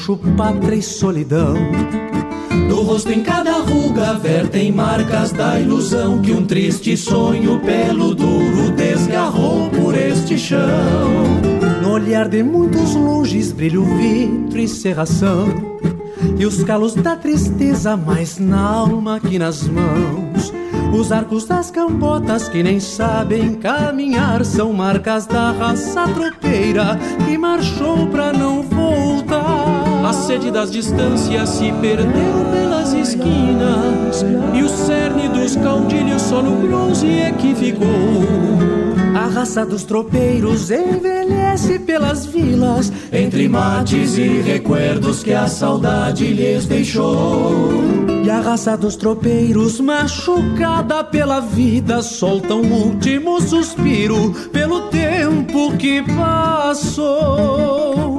[0.03, 1.55] poncho, pátria e solidão.
[2.67, 8.71] Do rosto em cada ruga vertem marcas da ilusão que um triste sonho pelo duro
[8.75, 10.59] desgarrou por este chão.
[11.81, 15.47] No olhar de muitos longes brilha o vidro e serração.
[16.37, 20.53] E os calos da tristeza mais na alma que nas mãos.
[20.93, 28.07] Os arcos das cambotas que nem sabem caminhar são marcas da raça tropeira que marchou
[28.07, 29.62] pra não voltar.
[30.13, 36.67] A sede das distâncias se perdeu pelas esquinas e o cerne dos caudilhos só no
[36.67, 38.21] bronze é que ficou.
[39.15, 46.67] A raça dos tropeiros envelhece pelas vilas, Entre mates e recuerdos que a saudade lhes
[46.67, 47.71] deixou.
[48.23, 56.03] E a raça dos tropeiros, machucada pela vida, solta um último suspiro pelo tempo que
[56.03, 58.12] passou.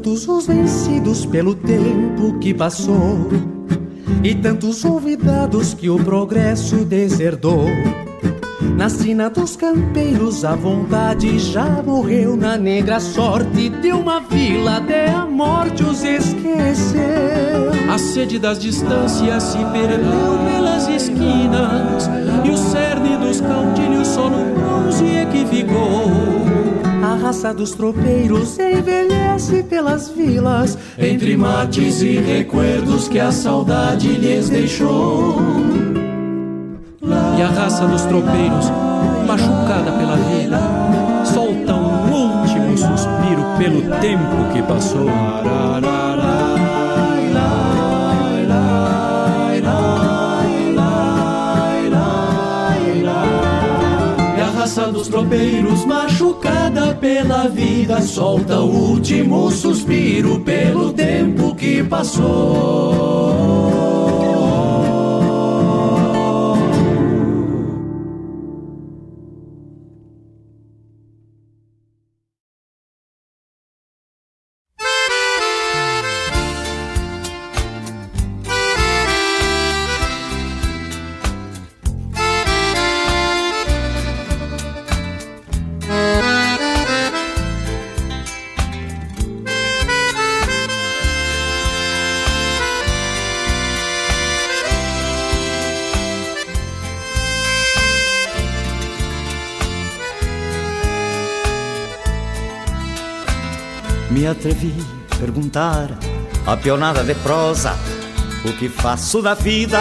[0.00, 3.28] Tantos os vencidos pelo tempo que passou,
[4.24, 7.66] e tantos olvidados que o progresso deserdou.
[8.78, 12.34] Na sina dos campeiros, a vontade já morreu.
[12.34, 17.02] Na negra sorte de uma vila, até a morte os esqueceu.
[17.92, 22.08] A sede das distâncias se perdeu pelas esquinas
[22.42, 26.39] e o cerne dos caudilhos só no bronze é que ficou.
[27.10, 34.48] A raça dos tropeiros envelhece pelas vilas, Entre mates e recuerdos que a saudade lhes
[34.48, 35.34] deixou.
[37.36, 38.70] E a raça dos tropeiros,
[39.26, 40.60] machucada pela vida,
[41.24, 45.49] solta um último suspiro pelo tempo que passou.
[54.90, 63.89] Dos tropeiros, machucada pela vida, solta o último suspiro pelo tempo que passou.
[104.30, 104.74] Atrevi
[105.10, 105.90] a perguntar
[106.46, 107.74] a pionada de prosa
[108.44, 109.80] o que faço da vida.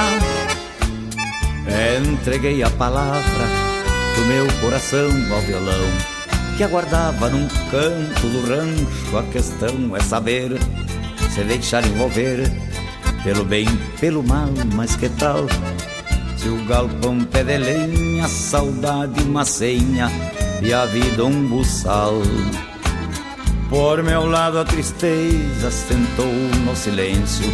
[2.11, 3.45] Entreguei a palavra
[4.15, 6.19] do meu coração ao violão
[6.57, 9.17] que aguardava num canto do rancho.
[9.17, 10.51] A questão é saber
[11.33, 12.51] se deixar envolver
[13.23, 13.65] pelo bem,
[13.99, 15.47] pelo mal, mas que tal?
[16.35, 20.09] Se o galpão pé de lenha, saudade uma senha
[20.61, 22.13] e a vida um buçal.
[23.69, 26.25] Por meu lado a tristeza sentou
[26.65, 27.45] no silêncio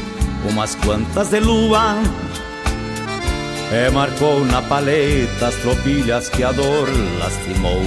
[0.49, 1.97] umas quantas de lua
[3.69, 6.87] E marcou na paleta as tropilhas que a dor
[7.19, 7.81] lastimou.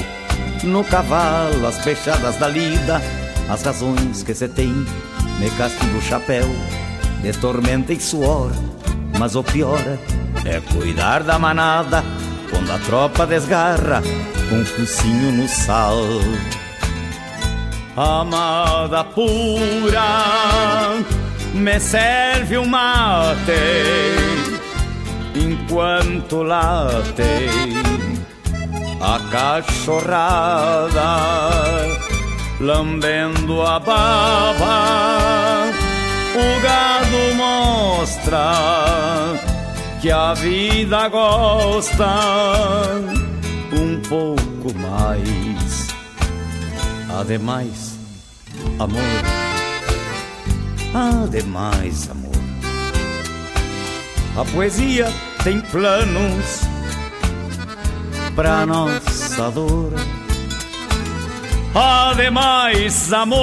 [0.63, 3.01] No cavalo as fechadas da lida
[3.49, 4.75] As razões que se tem
[5.39, 6.49] me castigo o chapéu
[7.23, 8.53] De tormenta e suor.
[9.19, 9.81] Mas o pior
[10.45, 12.05] é cuidar da manada
[12.51, 14.03] Quando a tropa desgarra
[14.51, 15.97] Com um focinho no sal
[18.01, 20.95] Amada pura
[21.53, 23.51] me serve um mate
[25.35, 27.49] enquanto late
[29.01, 31.17] a cachorrada
[32.61, 35.73] lambendo a baba.
[36.37, 38.53] O gado mostra
[40.01, 42.07] que a vida gosta
[43.73, 45.89] um pouco mais.
[47.11, 47.88] Ademais,
[48.79, 49.39] amor
[50.95, 52.33] Ademais, amor,
[54.37, 55.13] a poesia
[55.45, 56.63] tem planos
[58.35, 59.93] pra nossa dor.
[61.75, 63.39] Ademais, amor,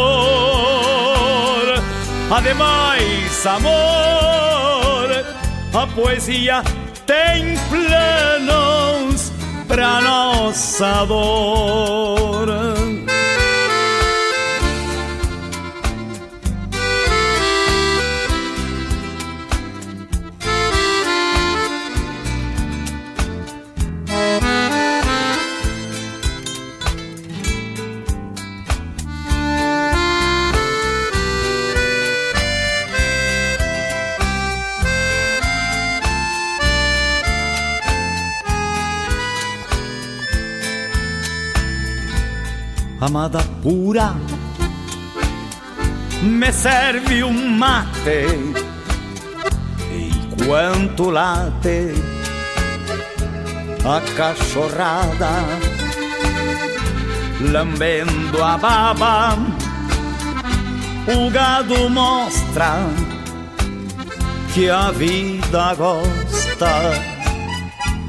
[2.32, 5.26] ademais, amor,
[5.74, 6.64] a poesia
[7.06, 9.32] tem planos
[9.68, 12.75] pra nossa dor.
[43.06, 44.16] Amada pura,
[46.24, 48.26] me serve um mate
[49.92, 51.94] enquanto late
[53.86, 55.34] a cachorrada,
[57.52, 59.38] lambendo a baba.
[61.08, 62.74] O gado mostra
[64.52, 66.72] que a vida gosta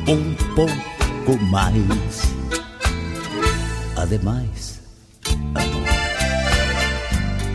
[0.09, 2.35] um pouco mais.
[3.95, 4.56] Ademais,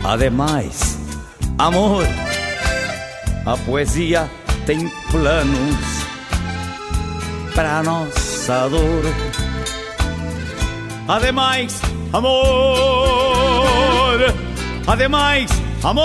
[0.04, 0.98] Ademais,
[1.58, 2.04] amor,
[3.46, 4.28] a poesia
[4.66, 5.76] tem planos
[7.54, 9.04] para nossa dor.
[11.06, 11.80] Ademais,
[12.12, 12.40] amor,
[14.88, 15.50] ademais,
[15.84, 16.04] amor,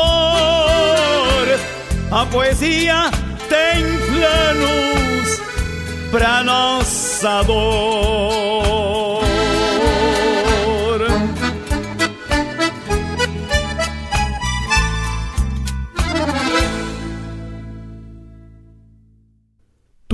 [2.11, 3.09] a poesia
[3.49, 5.41] tem planos
[6.11, 8.86] para nossa dor.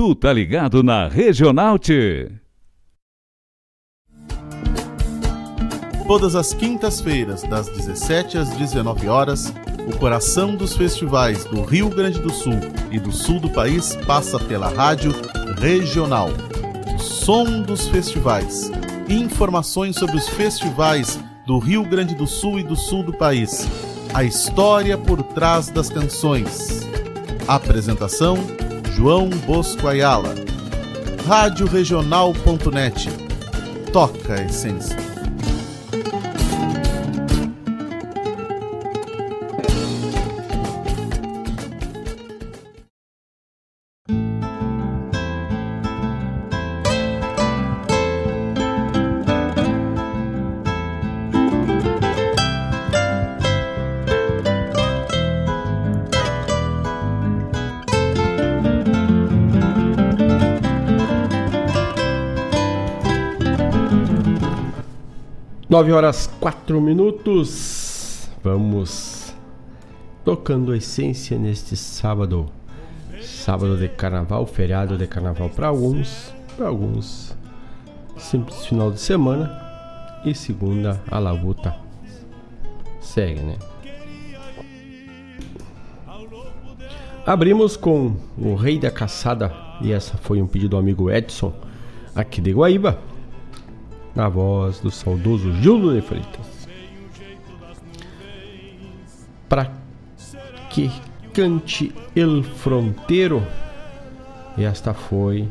[0.04, 1.78] Tu tá ligado na Regional.
[6.06, 9.50] Todas as quintas-feiras, das 17 às 19 horas,
[9.88, 14.38] o coração dos festivais do Rio Grande do Sul e do sul do país passa
[14.38, 15.10] pela rádio
[15.58, 16.28] Regional.
[16.94, 18.70] O som dos festivais.
[19.08, 23.66] Informações sobre os festivais do Rio Grande do Sul e do sul do país.
[24.12, 26.86] A história por trás das canções.
[27.48, 28.36] Apresentação
[28.94, 30.34] João Bosco Ayala.
[31.26, 33.10] Rádio.
[33.92, 35.13] Toca a essência.
[65.74, 68.30] Nove horas quatro minutos.
[68.44, 69.34] Vamos
[70.24, 72.46] tocando a essência neste sábado.
[73.20, 77.36] Sábado de carnaval, feriado de carnaval para alguns, para alguns
[78.16, 79.50] simples final de semana
[80.24, 81.74] e segunda a labuta.
[83.00, 83.56] segue, né?
[87.26, 91.52] Abrimos com o Rei da Caçada, e essa foi um pedido do amigo Edson,
[92.14, 92.96] aqui de Guaíba,
[94.14, 96.68] na voz do saudoso Júlio de Freitas.
[99.48, 99.72] Para
[100.70, 100.90] que
[101.32, 103.42] cante El Fronteiro,
[104.56, 105.48] esta foi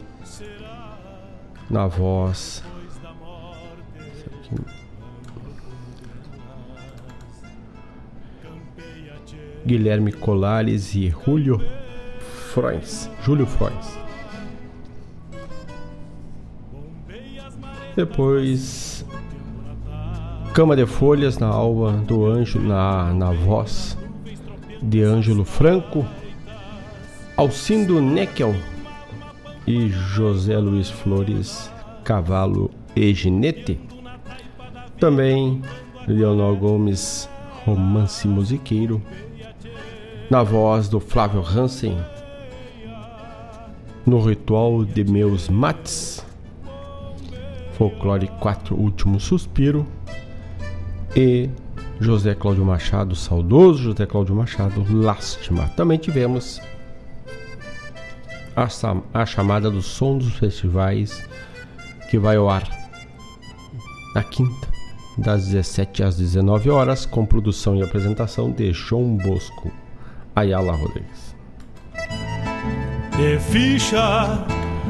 [1.69, 2.63] na voz
[9.65, 11.61] Guilherme Colares e Julio
[12.53, 13.09] Frois.
[13.23, 14.02] Júlio Frois.
[17.95, 19.05] Depois
[20.53, 23.97] Cama de Folhas na alva do Anjo na, na voz
[24.81, 26.05] de Ângelo Franco,
[27.37, 28.55] Alcindo Neckel
[29.65, 31.71] e José Luiz Flores
[32.03, 33.79] Cavalo e Ginete.
[34.99, 35.61] Também
[36.07, 37.29] Leonel Gomes
[37.65, 39.01] Romance Musiqueiro
[40.29, 41.97] na voz do Flávio Hansen,
[44.05, 46.25] no ritual de meus mates,
[47.77, 49.85] folclore 4 Último Suspiro
[51.15, 51.49] e
[51.99, 55.67] José Cláudio Machado, saudoso José Cláudio Machado, Lástima.
[55.69, 56.61] Também tivemos
[58.55, 58.67] a,
[59.13, 61.23] a chamada do som dos festivais
[62.09, 62.67] que vai ao ar
[64.13, 64.67] na quinta,
[65.17, 69.71] das 17 às 19 horas, com produção e apresentação de João Bosco.
[70.35, 71.35] Ayala Rodrigues.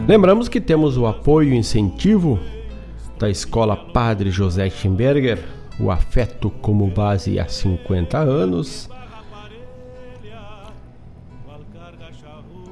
[0.08, 2.40] Lembramos que temos o apoio e incentivo
[3.24, 5.40] da Escola Padre José Schimberger,
[5.80, 8.90] o afeto como base há 50 anos.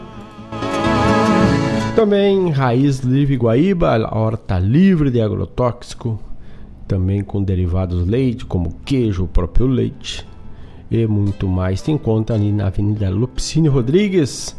[1.95, 6.19] Também raiz livre Guaíba, horta livre de agrotóxico,
[6.87, 10.27] também com derivados leite, como queijo, o próprio leite
[10.91, 11.81] e muito mais.
[11.81, 14.55] Tem conta ali na Avenida Lupicínio Rodrigues,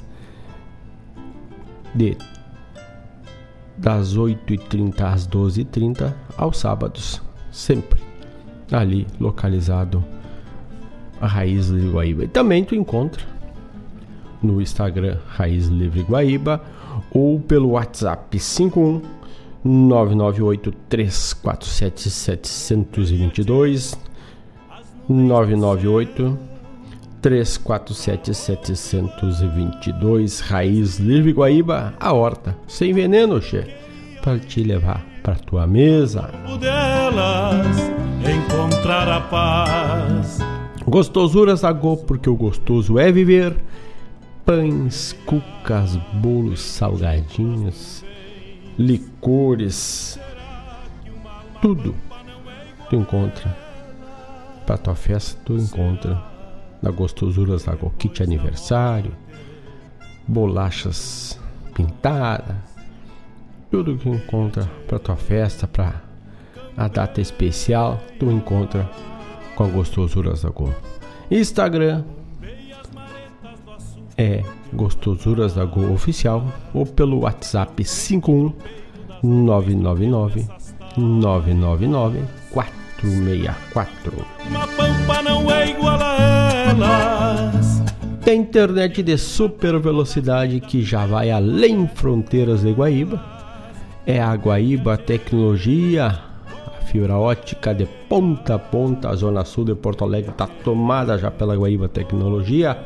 [1.94, 2.16] de
[3.76, 8.00] das 8h30 às 12h30 aos sábados, sempre
[8.72, 10.02] ali localizado
[11.20, 12.24] a Raiz Livre Guaíba.
[12.24, 13.22] E também tu encontra
[14.42, 16.62] no Instagram Raiz Livre Guaíba
[17.10, 19.02] ou pelo WhatsApp 51
[19.64, 23.98] 998 347 722
[25.08, 26.38] 998
[27.20, 33.64] 347 722 Raiz Livre Guaíba, a horta sem veneno, che,
[34.22, 36.30] para te levar para tua mesa.
[36.60, 37.76] Delas
[38.24, 40.38] encontrar a paz
[40.86, 43.56] Gostosuras da Go, porque o gostoso é viver.
[44.44, 48.04] Pães, cucas, bolos, salgadinhos,
[48.78, 50.20] licores,
[51.60, 51.92] tudo
[52.88, 53.56] tu encontra.
[54.64, 56.22] Para tua festa tu encontra
[56.80, 57.92] na Gostosuras da Go.
[57.98, 59.10] Kit aniversário,
[60.28, 61.40] bolachas
[61.74, 62.56] pintadas,
[63.72, 66.04] tudo que encontra para tua festa, para
[66.76, 68.88] a data especial, tu encontra
[69.56, 70.72] com a Gostosuras da Go.
[71.30, 72.04] Instagram
[74.16, 74.42] é
[74.72, 78.52] Gostosuras da Go Oficial ou pelo WhatsApp 51
[79.22, 80.46] 999
[80.96, 82.20] 999
[82.50, 84.12] 464.
[84.48, 87.82] Uma pampa não é igual a elas.
[88.22, 93.24] Tem internet de super velocidade que já vai além fronteiras de Guaíba.
[94.04, 96.25] É a Guaíba Tecnologia
[96.96, 99.10] fibra ótica de ponta a ponta.
[99.10, 102.82] A zona sul de Porto Alegre está tomada já pela Guaíba Tecnologia.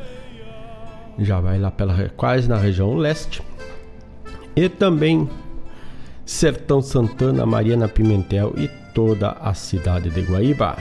[1.17, 3.41] Já vai lá pela quase na região leste.
[4.53, 5.29] E também
[6.25, 10.75] Sertão Santana, Mariana Pimentel e toda a cidade de Guaíba.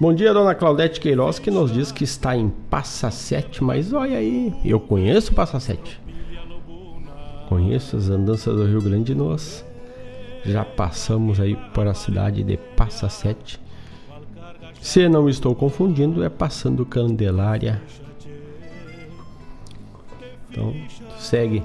[0.00, 4.18] Bom dia, dona Claudete Queiroz, que nos diz que está em Passa Sete, mas olha
[4.18, 6.00] aí, eu conheço Passa Sete.
[7.48, 9.64] Conheço as andanças do Rio Grande, nós
[10.44, 13.60] já passamos aí por a cidade de Passa Sete.
[14.80, 17.80] Se não estou confundindo, é passando Candelária.
[20.50, 20.74] Então,
[21.20, 21.62] segue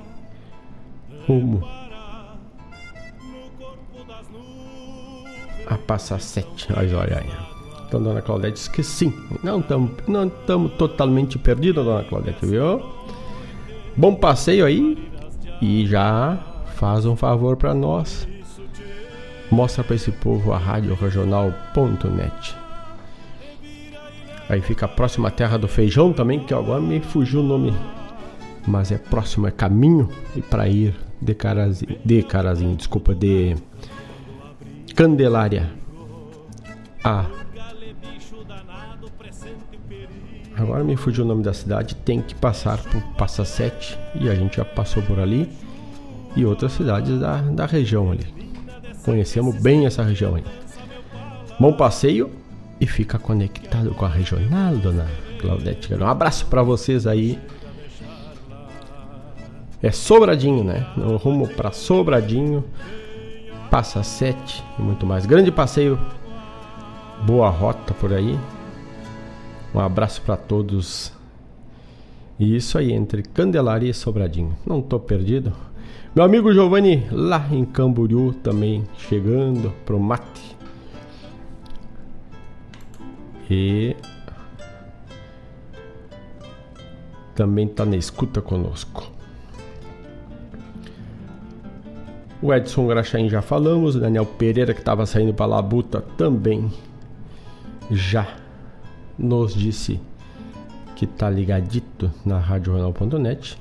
[1.28, 1.68] rumo
[5.66, 6.68] a Passa Sete.
[6.78, 7.49] Olha aí.
[7.90, 9.12] Então, dona Claudete disse que sim.
[9.44, 10.30] Não estamos não
[10.70, 12.80] totalmente perdidos, dona Claudete, viu?
[13.98, 15.10] Bom passeio aí.
[15.60, 16.38] E já
[16.76, 18.28] faz um favor para nós.
[19.52, 22.56] Mostra para esse povo a rádio regional.net.
[24.48, 27.74] Aí fica a próxima terra do feijão também, que agora me fugiu o nome.
[28.68, 33.56] Mas é próximo, é caminho e para ir de Carazinho, de Carazinho, desculpa, de
[34.96, 35.72] Candelária
[37.04, 37.26] a
[40.60, 44.36] Agora me fugiu o nome da cidade, tem que passar por Passa Sete e a
[44.36, 45.50] gente já passou por ali
[46.36, 48.28] e outras cidades da, da região ali.
[49.06, 50.44] Conhecemos bem essa região aí.
[51.58, 52.30] Bom passeio
[52.80, 55.08] e fica conectado com a regional, dona
[55.40, 55.94] Claudete.
[55.94, 57.40] Um abraço para vocês aí.
[59.82, 60.86] É Sobradinho, né?
[60.98, 62.66] No rumo para Sobradinho,
[63.72, 65.26] Passa Sete e muito mais.
[65.26, 65.98] Grande passeio,
[67.26, 68.38] boa rota por aí.
[69.74, 71.14] Um abraço para todos.
[72.40, 74.58] E isso aí, entre Candelária e Sobradinho.
[74.66, 75.54] Não tô perdido.
[76.16, 80.58] Meu amigo Giovanni, lá em Camboriú, também chegando pro mate.
[83.50, 83.96] E
[87.36, 89.12] também tá na escuta conosco.
[92.42, 96.72] O Edson Graxaim já falamos, Daniel Pereira que estava saindo para Labuta também
[97.92, 98.28] já
[99.20, 100.00] nos disse
[100.96, 103.58] que tá ligadito na RádioJornal.net.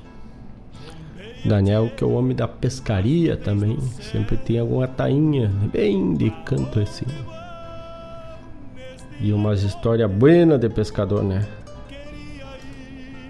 [1.45, 6.79] Daniel, que é o homem da pescaria também, sempre tem alguma tainha bem de canto
[6.79, 7.05] assim.
[9.21, 11.45] E umas histórias buenas de pescador, né?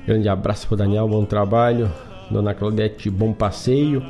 [0.05, 1.91] Grande abraço pro Daniel, bom trabalho.
[2.31, 4.03] Dona Claudete, bom passeio.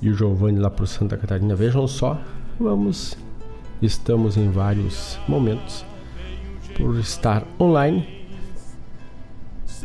[0.00, 1.54] E o Giovanni lá pro Santa Catarina.
[1.54, 2.18] Vejam só,
[2.58, 3.16] vamos.
[3.80, 5.84] Estamos em vários momentos
[6.76, 8.26] por estar online.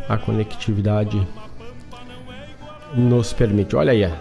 [0.07, 1.25] A conectividade
[2.95, 3.75] nos permite.
[3.75, 4.11] Olha aí,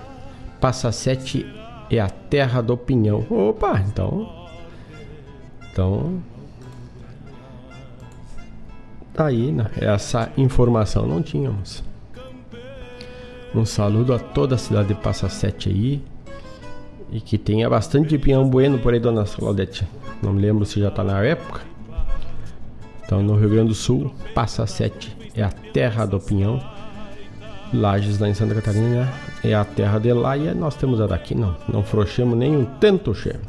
[0.60, 1.46] Passa 7
[1.90, 3.26] é a terra do pinhão.
[3.30, 4.48] Opa, então.
[5.70, 6.22] Então.
[9.12, 9.70] Tá aí, né?
[9.76, 11.82] Essa informação não tínhamos.
[13.54, 16.02] Um saludo a toda a cidade de Passa 7 aí.
[17.10, 19.86] E que tenha bastante pinhão bueno por aí, dona Claudete.
[20.22, 21.60] Não me lembro se já tá na época.
[23.06, 26.60] Então, no Rio Grande do Sul, Passa Sete é a terra do pinhão.
[27.72, 29.08] Lages, lá em Santa Catarina,
[29.44, 31.56] é a terra de lá e nós temos a daqui, não.
[31.68, 33.40] Não frouxemos nem um tanto, cheiro.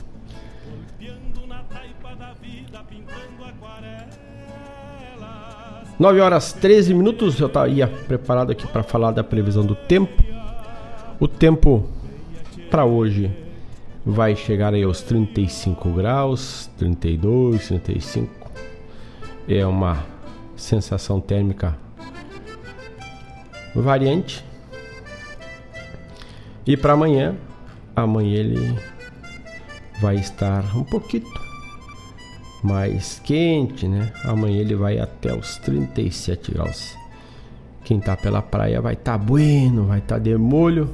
[5.99, 10.23] Nove horas 13 minutos, eu estaria preparado aqui para falar da previsão do tempo.
[11.19, 11.89] O tempo
[12.69, 13.31] para hoje
[14.05, 18.36] vai chegar aí aos 35 graus, 32, 35
[19.47, 20.05] é uma
[20.55, 21.77] sensação térmica
[23.73, 24.43] variante.
[26.65, 27.35] E para amanhã,
[27.95, 28.77] amanhã ele
[30.01, 31.25] vai estar um pouquinho
[32.61, 34.11] mais quente, né?
[34.25, 36.95] Amanhã ele vai até os 37 graus.
[37.85, 40.93] Quem tá pela praia vai estar tá bueno, vai estar tá de molho,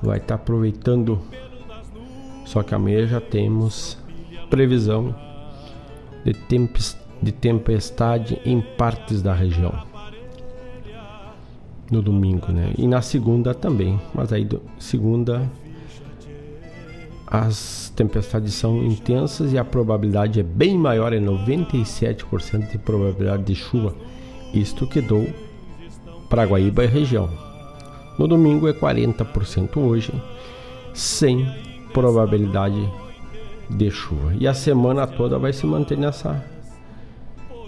[0.00, 1.20] vai estar tá aproveitando.
[2.44, 3.98] Só que amanhã já temos
[4.48, 5.12] previsão
[6.24, 9.72] de tempestade de tempestade em partes da região.
[11.90, 12.72] No domingo, né?
[12.76, 13.98] E na segunda também.
[14.14, 14.46] Mas aí,
[14.78, 15.50] segunda,
[17.26, 23.54] as tempestades são intensas e a probabilidade é bem maior, é 97% de probabilidade de
[23.54, 23.94] chuva.
[24.52, 25.26] Isto que dou
[26.28, 27.28] para Guaíba e região.
[28.18, 30.12] No domingo é 40% hoje,
[30.92, 31.46] sem
[31.92, 32.88] probabilidade
[33.68, 34.34] de chuva.
[34.38, 36.53] E a semana toda vai se manter nessa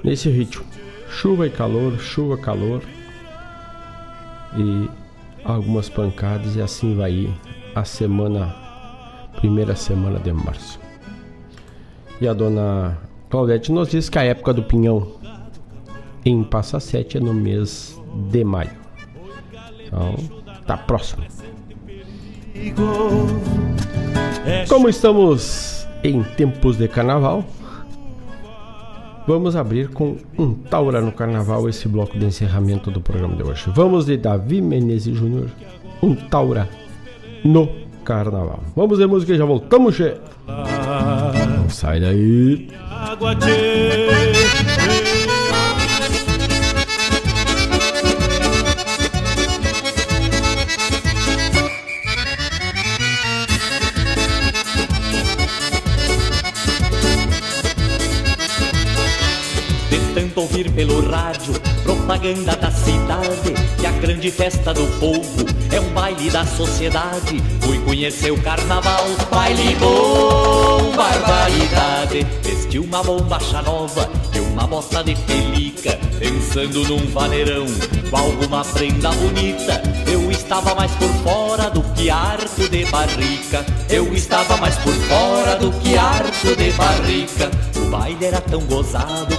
[0.07, 0.65] nesse ritmo.
[1.11, 2.83] Chuva e calor, chuva, calor.
[4.57, 4.89] E
[5.45, 7.28] algumas pancadas e assim vai
[7.74, 8.55] a semana
[9.37, 10.81] primeira semana de março.
[12.20, 12.97] E a dona
[13.28, 15.12] Claudete nos diz que a época do pinhão
[16.24, 18.01] em Passa Sete é no mês
[18.31, 18.70] de maio.
[19.85, 20.15] Então,
[20.66, 21.23] tá próximo.
[24.69, 27.45] Como estamos em tempos de carnaval,
[29.27, 33.65] vamos abrir com um Taura no carnaval esse bloco de encerramento do programa de hoje.
[33.74, 35.48] Vamos de Davi Menezes Júnior,
[36.03, 36.69] um Taura
[37.44, 37.69] no
[38.05, 38.61] carnaval.
[38.74, 40.15] Vamos de música e já voltamos, che.
[40.47, 42.69] Não sai daí.
[42.89, 43.35] Água,
[60.36, 65.88] tanto ouvir pelo rádio propaganda da cidade que a grande festa do povo é um
[65.94, 67.42] baile da sociedade.
[67.62, 72.26] Fui conhecer o carnaval, baile bom, barbaridade.
[72.42, 77.66] Vesti uma bombacha nova e uma bota de pelica, pensando num vaneirão
[78.10, 79.82] com alguma prenda bonita.
[80.10, 83.64] Eu estava mais por fora do que arco de barrica.
[83.88, 87.50] Eu estava mais por fora do que arco de barrica.
[87.76, 89.35] O baile era tão gozado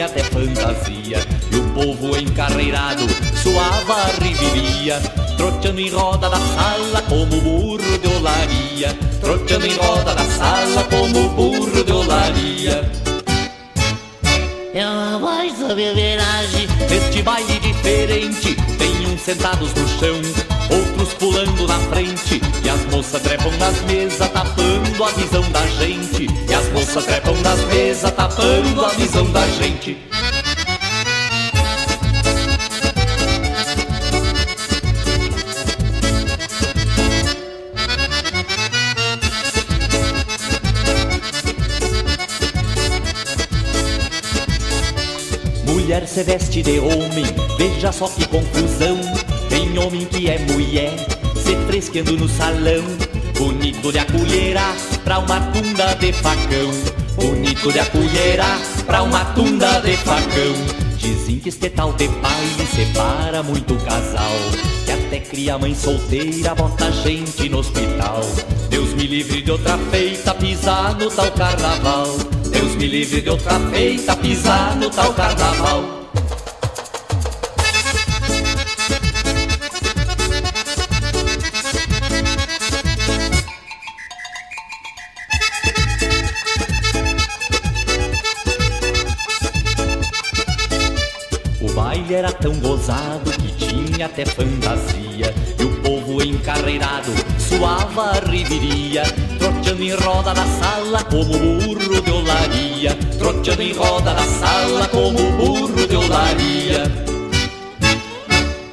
[0.00, 1.18] tinha até fantasia.
[1.52, 3.02] E o povo encarreirado
[3.42, 5.00] suava a riviria,
[5.36, 8.96] troteando em roda da sala como burro de olaria.
[9.20, 12.90] Troteando em roda da sala como burro de olaria.
[14.72, 21.66] É uma voz sobre viragem Neste baile diferente Tem uns sentados no chão Outros pulando
[21.66, 22.40] na frente.
[22.64, 26.26] E as moças trepam nas mesas Tapando a visão da gente.
[26.48, 29.98] E as moças trepam nas mesas Tapando a visão da gente.
[45.66, 47.24] Mulher se veste de homem,
[47.58, 49.00] veja só que confusão.
[49.50, 50.94] Tem homem que é mulher,
[51.34, 52.84] se fresqueando no salão.
[53.36, 54.74] Bonito de acolherar
[55.04, 56.70] pra uma tunda de facão.
[57.16, 60.54] Bonito de acolherar pra uma tunda de facão.
[60.96, 64.32] Dizem que este tal de baile separa muito casal.
[64.84, 68.20] Que até cria mãe solteira, bota gente no hospital.
[68.68, 72.06] Deus me livre de outra feita, pisar no tal carnaval.
[72.50, 75.99] Deus me livre de outra feita, pisar no tal carnaval.
[92.40, 95.34] Tão gozado que tinha até fantasia.
[95.58, 99.02] E o povo encarreirado suava a riveria
[99.38, 102.94] Troteando em roda na sala como burro de olaria.
[103.18, 107.10] Troteando em roda na sala como burro de olaria.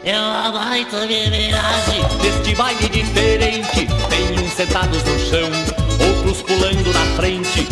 [0.03, 5.49] É uma baita beberagem Deste baile diferente Tem uns sentados no chão
[5.99, 7.67] Outros pulando na frente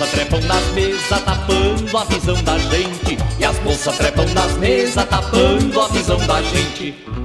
[0.00, 3.18] moças trepam nas mesas Tapando a visão da gente.
[3.38, 7.19] E as moças trepam nas mesas Tapando a visão da gente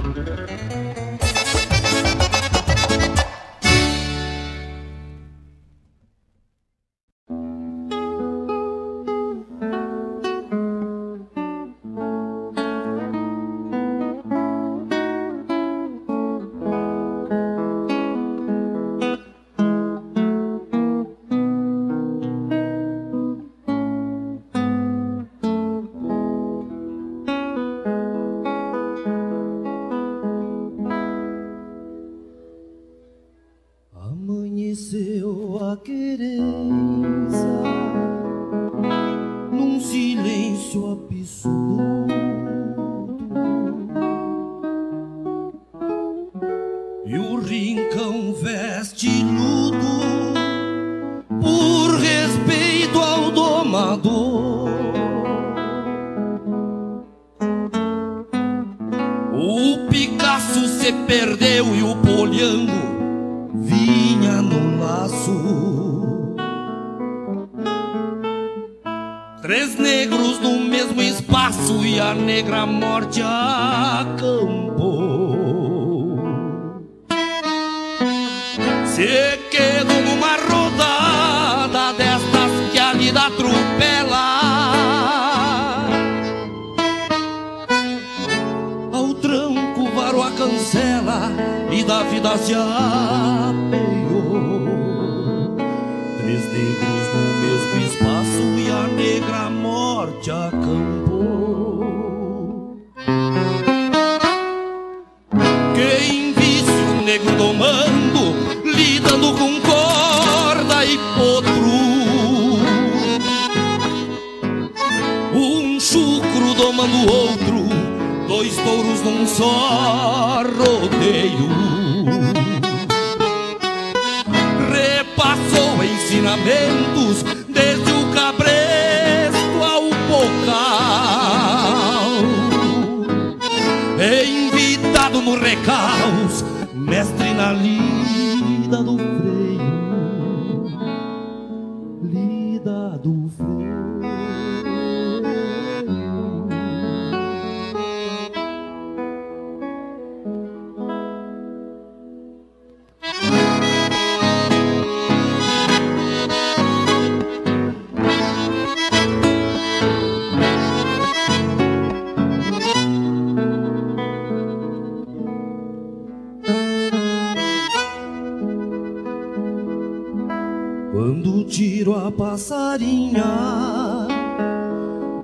[171.46, 173.24] tiro a passarinha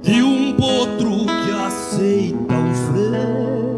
[0.02, 3.72] de um potro que aceita o freio.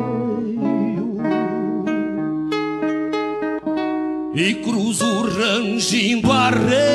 [4.35, 6.94] E cruzo rangindo arreio donde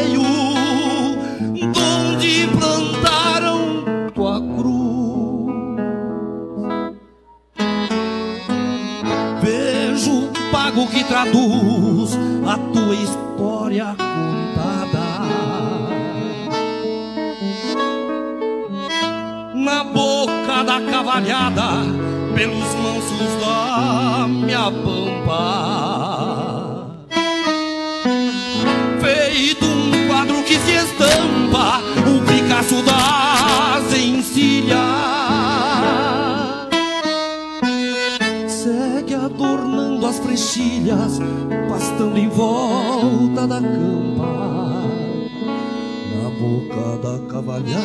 [46.80, 47.84] Na boca da cavalhada,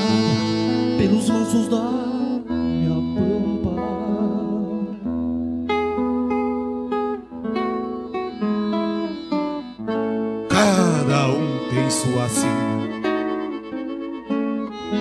[0.96, 1.82] pelos mansos da
[2.48, 3.74] minha pampa.
[10.48, 12.88] Cada um tem sua sina,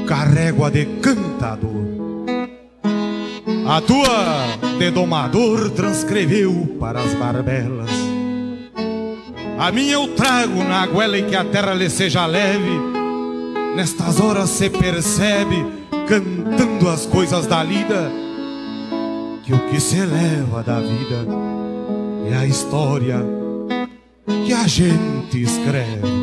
[0.08, 1.84] carrego a de cantador.
[3.68, 7.92] A tua de domador transcreveu para as barbelas.
[9.60, 12.93] A minha eu trago na goela em que a terra lhe seja leve.
[13.76, 15.66] Nestas horas se percebe,
[16.08, 18.12] cantando as coisas da lida,
[19.44, 21.26] que o que se eleva da vida
[22.30, 23.18] é a história
[24.46, 26.23] que a gente escreve.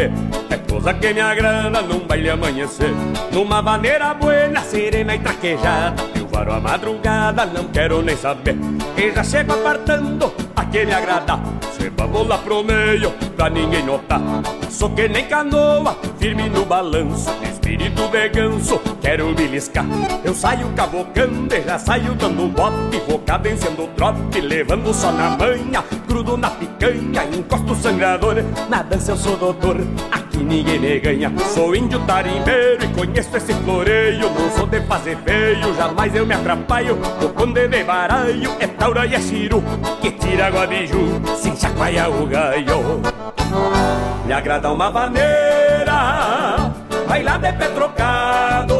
[0.00, 2.90] É coisa que me agrada num baile amanhecer.
[3.32, 6.02] Numa maneira buena, serena e traquejada.
[6.14, 8.56] Eu varo a madrugada, não quero nem saber.
[8.96, 11.40] E já chego apartando a que me agrada.
[11.72, 14.20] Se vamos lá pro meio, pra ninguém notar.
[14.70, 17.30] Sou que nem canoa, firme no balanço.
[17.42, 19.84] Espírito de ganso, quero beliscar
[20.24, 23.02] Eu saio cabocando e já saio dando bote.
[23.08, 28.36] Vou cadenciando o trote, levando só na manha Grudo na picanha, encosto o sangrador
[28.68, 29.76] Na dança eu sou doutor,
[30.10, 34.30] aqui ninguém me ganha Sou índio tarimbeiro e conheço esse floreio.
[34.30, 36.98] Não sou de fazer feio, jamais eu me atrapalho.
[37.22, 39.62] O conde de baralho é taura e é chiru
[40.00, 43.02] Que tira água de ju, sem chacoalhar o gaio.
[44.26, 46.72] Me agrada uma maneira
[47.06, 48.74] Bailar de pé trocado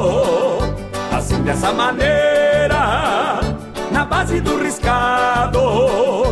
[1.10, 3.40] Assim dessa maneira
[3.90, 6.27] Na base do riscado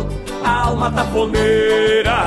[0.67, 2.17] alma tafoneira.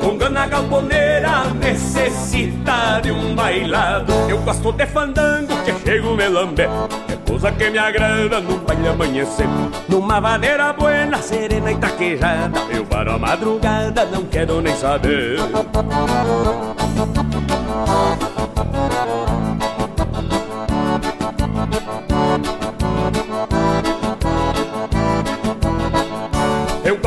[0.00, 4.12] Com gana galponeira Necessita de um bailado.
[4.28, 8.88] Eu gosto de fandango que chego me lambe É coisa que me agrada num baile
[8.88, 9.46] amanhecer.
[9.88, 12.60] Numa maneira buena, serena e taquejada.
[12.70, 15.38] Eu paro a madrugada, não quero nem saber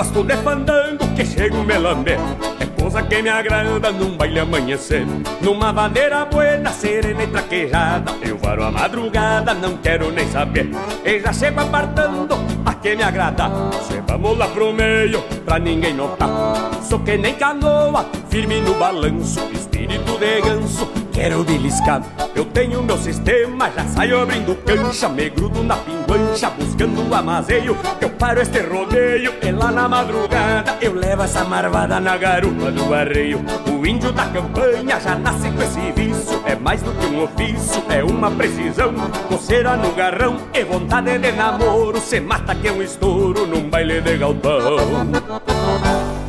[0.06, 2.18] gosto de fandango que chego me lambe
[2.60, 5.06] É coisa que me agrada num baile amanhecer.
[5.42, 10.70] Numa maneira buena, serena e traquejada Eu varo a madrugada, não quero nem saber.
[11.04, 13.50] E já chego apartando a que me agrada?
[13.88, 16.30] Se vamos lá pro meio, pra ninguém notar.
[16.82, 22.02] Sou que nem canoa, firme no balanço Espírito de ganso, quero beliscar.
[22.36, 27.78] Eu tenho meu sistema, já saio abrindo cancha Me grudo na pinguancha, buscando amazeio.
[28.00, 32.94] Eu paro este rodeio e lá na madrugada Eu levo essa marvada na garupa do
[32.94, 33.44] arreio.
[33.70, 37.84] O índio da campanha já nasce com esse vício É mais do que um ofício,
[37.90, 38.94] é uma precisão.
[39.28, 44.00] Coceira no garrão e vontade de namoro Se mata que é um estouro num baile
[44.00, 45.06] de galpão.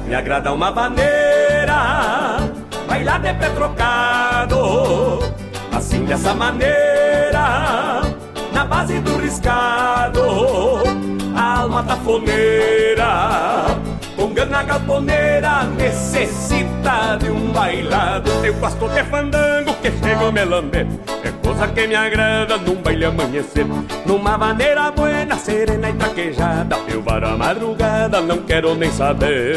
[0.07, 2.39] Me agrada uma maneira
[2.89, 5.36] Bailar de pé trocado
[6.07, 8.03] dessa maneira
[8.53, 10.23] Na base do riscado
[11.37, 13.67] A alma tafoneira
[14.17, 18.31] Com gana galponeira Necessita de um bailado.
[18.45, 20.87] Eu gosto de fandango que chego me lambe
[21.25, 23.67] É coisa que me agrada num baile amanhecer.
[24.05, 26.77] Numa maneira buena, serena e traquejada.
[26.89, 29.57] Eu varo a madrugada, não quero nem saber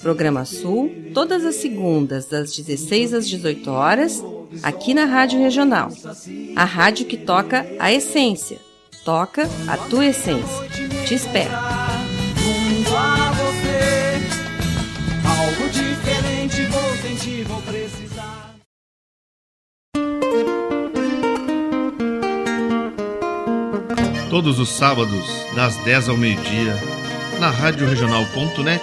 [0.00, 4.22] Programa Sul, todas as segundas, das 16 às 18 horas,
[4.62, 5.88] aqui na Rádio Regional.
[6.56, 8.58] A rádio que toca a essência.
[9.04, 10.68] Toca a tua essência.
[11.06, 11.50] Te espero.
[24.30, 26.74] Todos os sábados, das 10 ao meio-dia,
[27.38, 28.82] na Rádio Regional.net,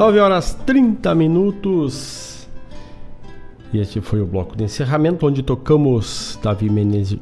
[0.00, 2.48] Nove horas 30 minutos.
[3.70, 7.18] E este foi o bloco de encerramento onde tocamos Davi Menezes,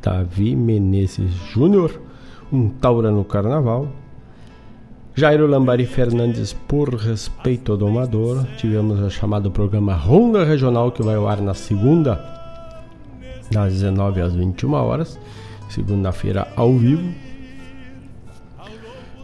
[0.00, 2.00] Davi Menezes Júnior,
[2.50, 3.86] um Taura no Carnaval.
[5.14, 8.46] Jairo Lambari Fernandes, por respeito ao domador.
[8.56, 12.18] Tivemos o chamado programa Ronda Regional que vai ao ar na segunda,
[13.50, 15.20] das 19 às 21 horas,
[15.68, 17.12] segunda-feira ao vivo.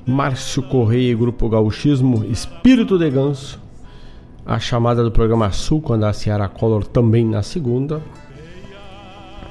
[0.08, 3.60] Márcio Correia e Grupo Gauchismo Espírito de Ganso.
[4.46, 8.00] A chamada do programa Sul, quando a Ciara Color também na segunda,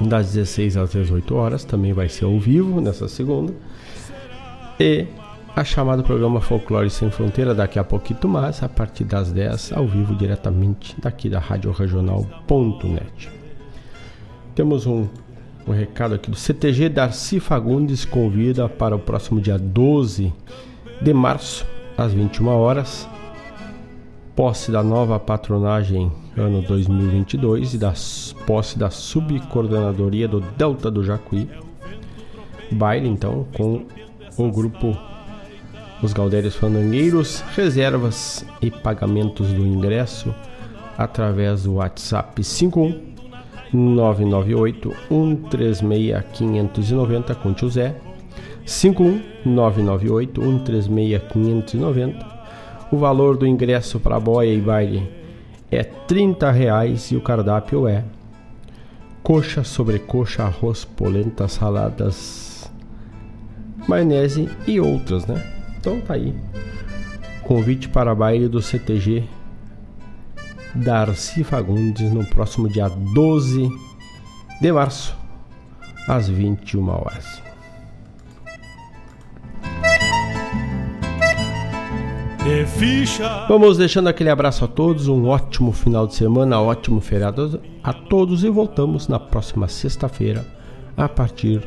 [0.02, 3.54] das 16 às 18 horas, também vai ser ao vivo nessa segunda.
[4.80, 5.06] E
[5.56, 9.74] a chamada do programa Folclore Sem Fronteira daqui a pouquinho mais, a partir das 10,
[9.74, 11.72] ao vivo diretamente daqui da Rádio.
[14.56, 15.08] Temos um,
[15.68, 20.34] um recado aqui do CTG Darcy Fagundes convida para o próximo dia 12
[21.02, 21.66] de março,
[21.98, 23.08] às 21 horas,
[24.36, 27.94] posse da nova patronagem ano 2022 e da
[28.46, 31.50] posse da subcoordenadoria do Delta do Jacuí.
[32.72, 33.86] Baile então com
[34.38, 34.96] o grupo
[36.02, 40.34] Os Galdérios Fandangueiros, reservas e pagamentos do ingresso
[40.98, 43.17] através do WhatsApp 51
[43.74, 47.96] 998 136 590 com tio Zé
[48.66, 52.38] 51 998 136 590
[52.92, 55.10] o valor do ingresso para boia e baile
[55.70, 58.06] é 30 reais e o cardápio é
[59.22, 62.72] coxa, sobrecoxa, arroz, polenta, saladas,
[63.86, 65.44] maionese e outras, né?
[65.78, 66.34] Então tá aí.
[67.44, 69.26] Convite para baile do CTG
[70.84, 73.70] Darcy Fagundes no próximo dia 12
[74.62, 75.16] de março,
[76.08, 77.42] às 21 horas.
[83.50, 88.44] Vamos deixando aquele abraço a todos, um ótimo final de semana, ótimo feriado a todos
[88.44, 90.46] e voltamos na próxima sexta-feira
[90.96, 91.62] a partir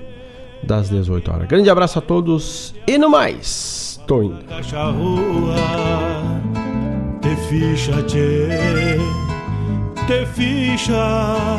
[0.62, 1.48] das 18 horas.
[1.48, 4.38] Grande abraço a todos e no mais, tô indo.
[7.20, 8.02] Te ficha,
[10.06, 11.50] te, ficha.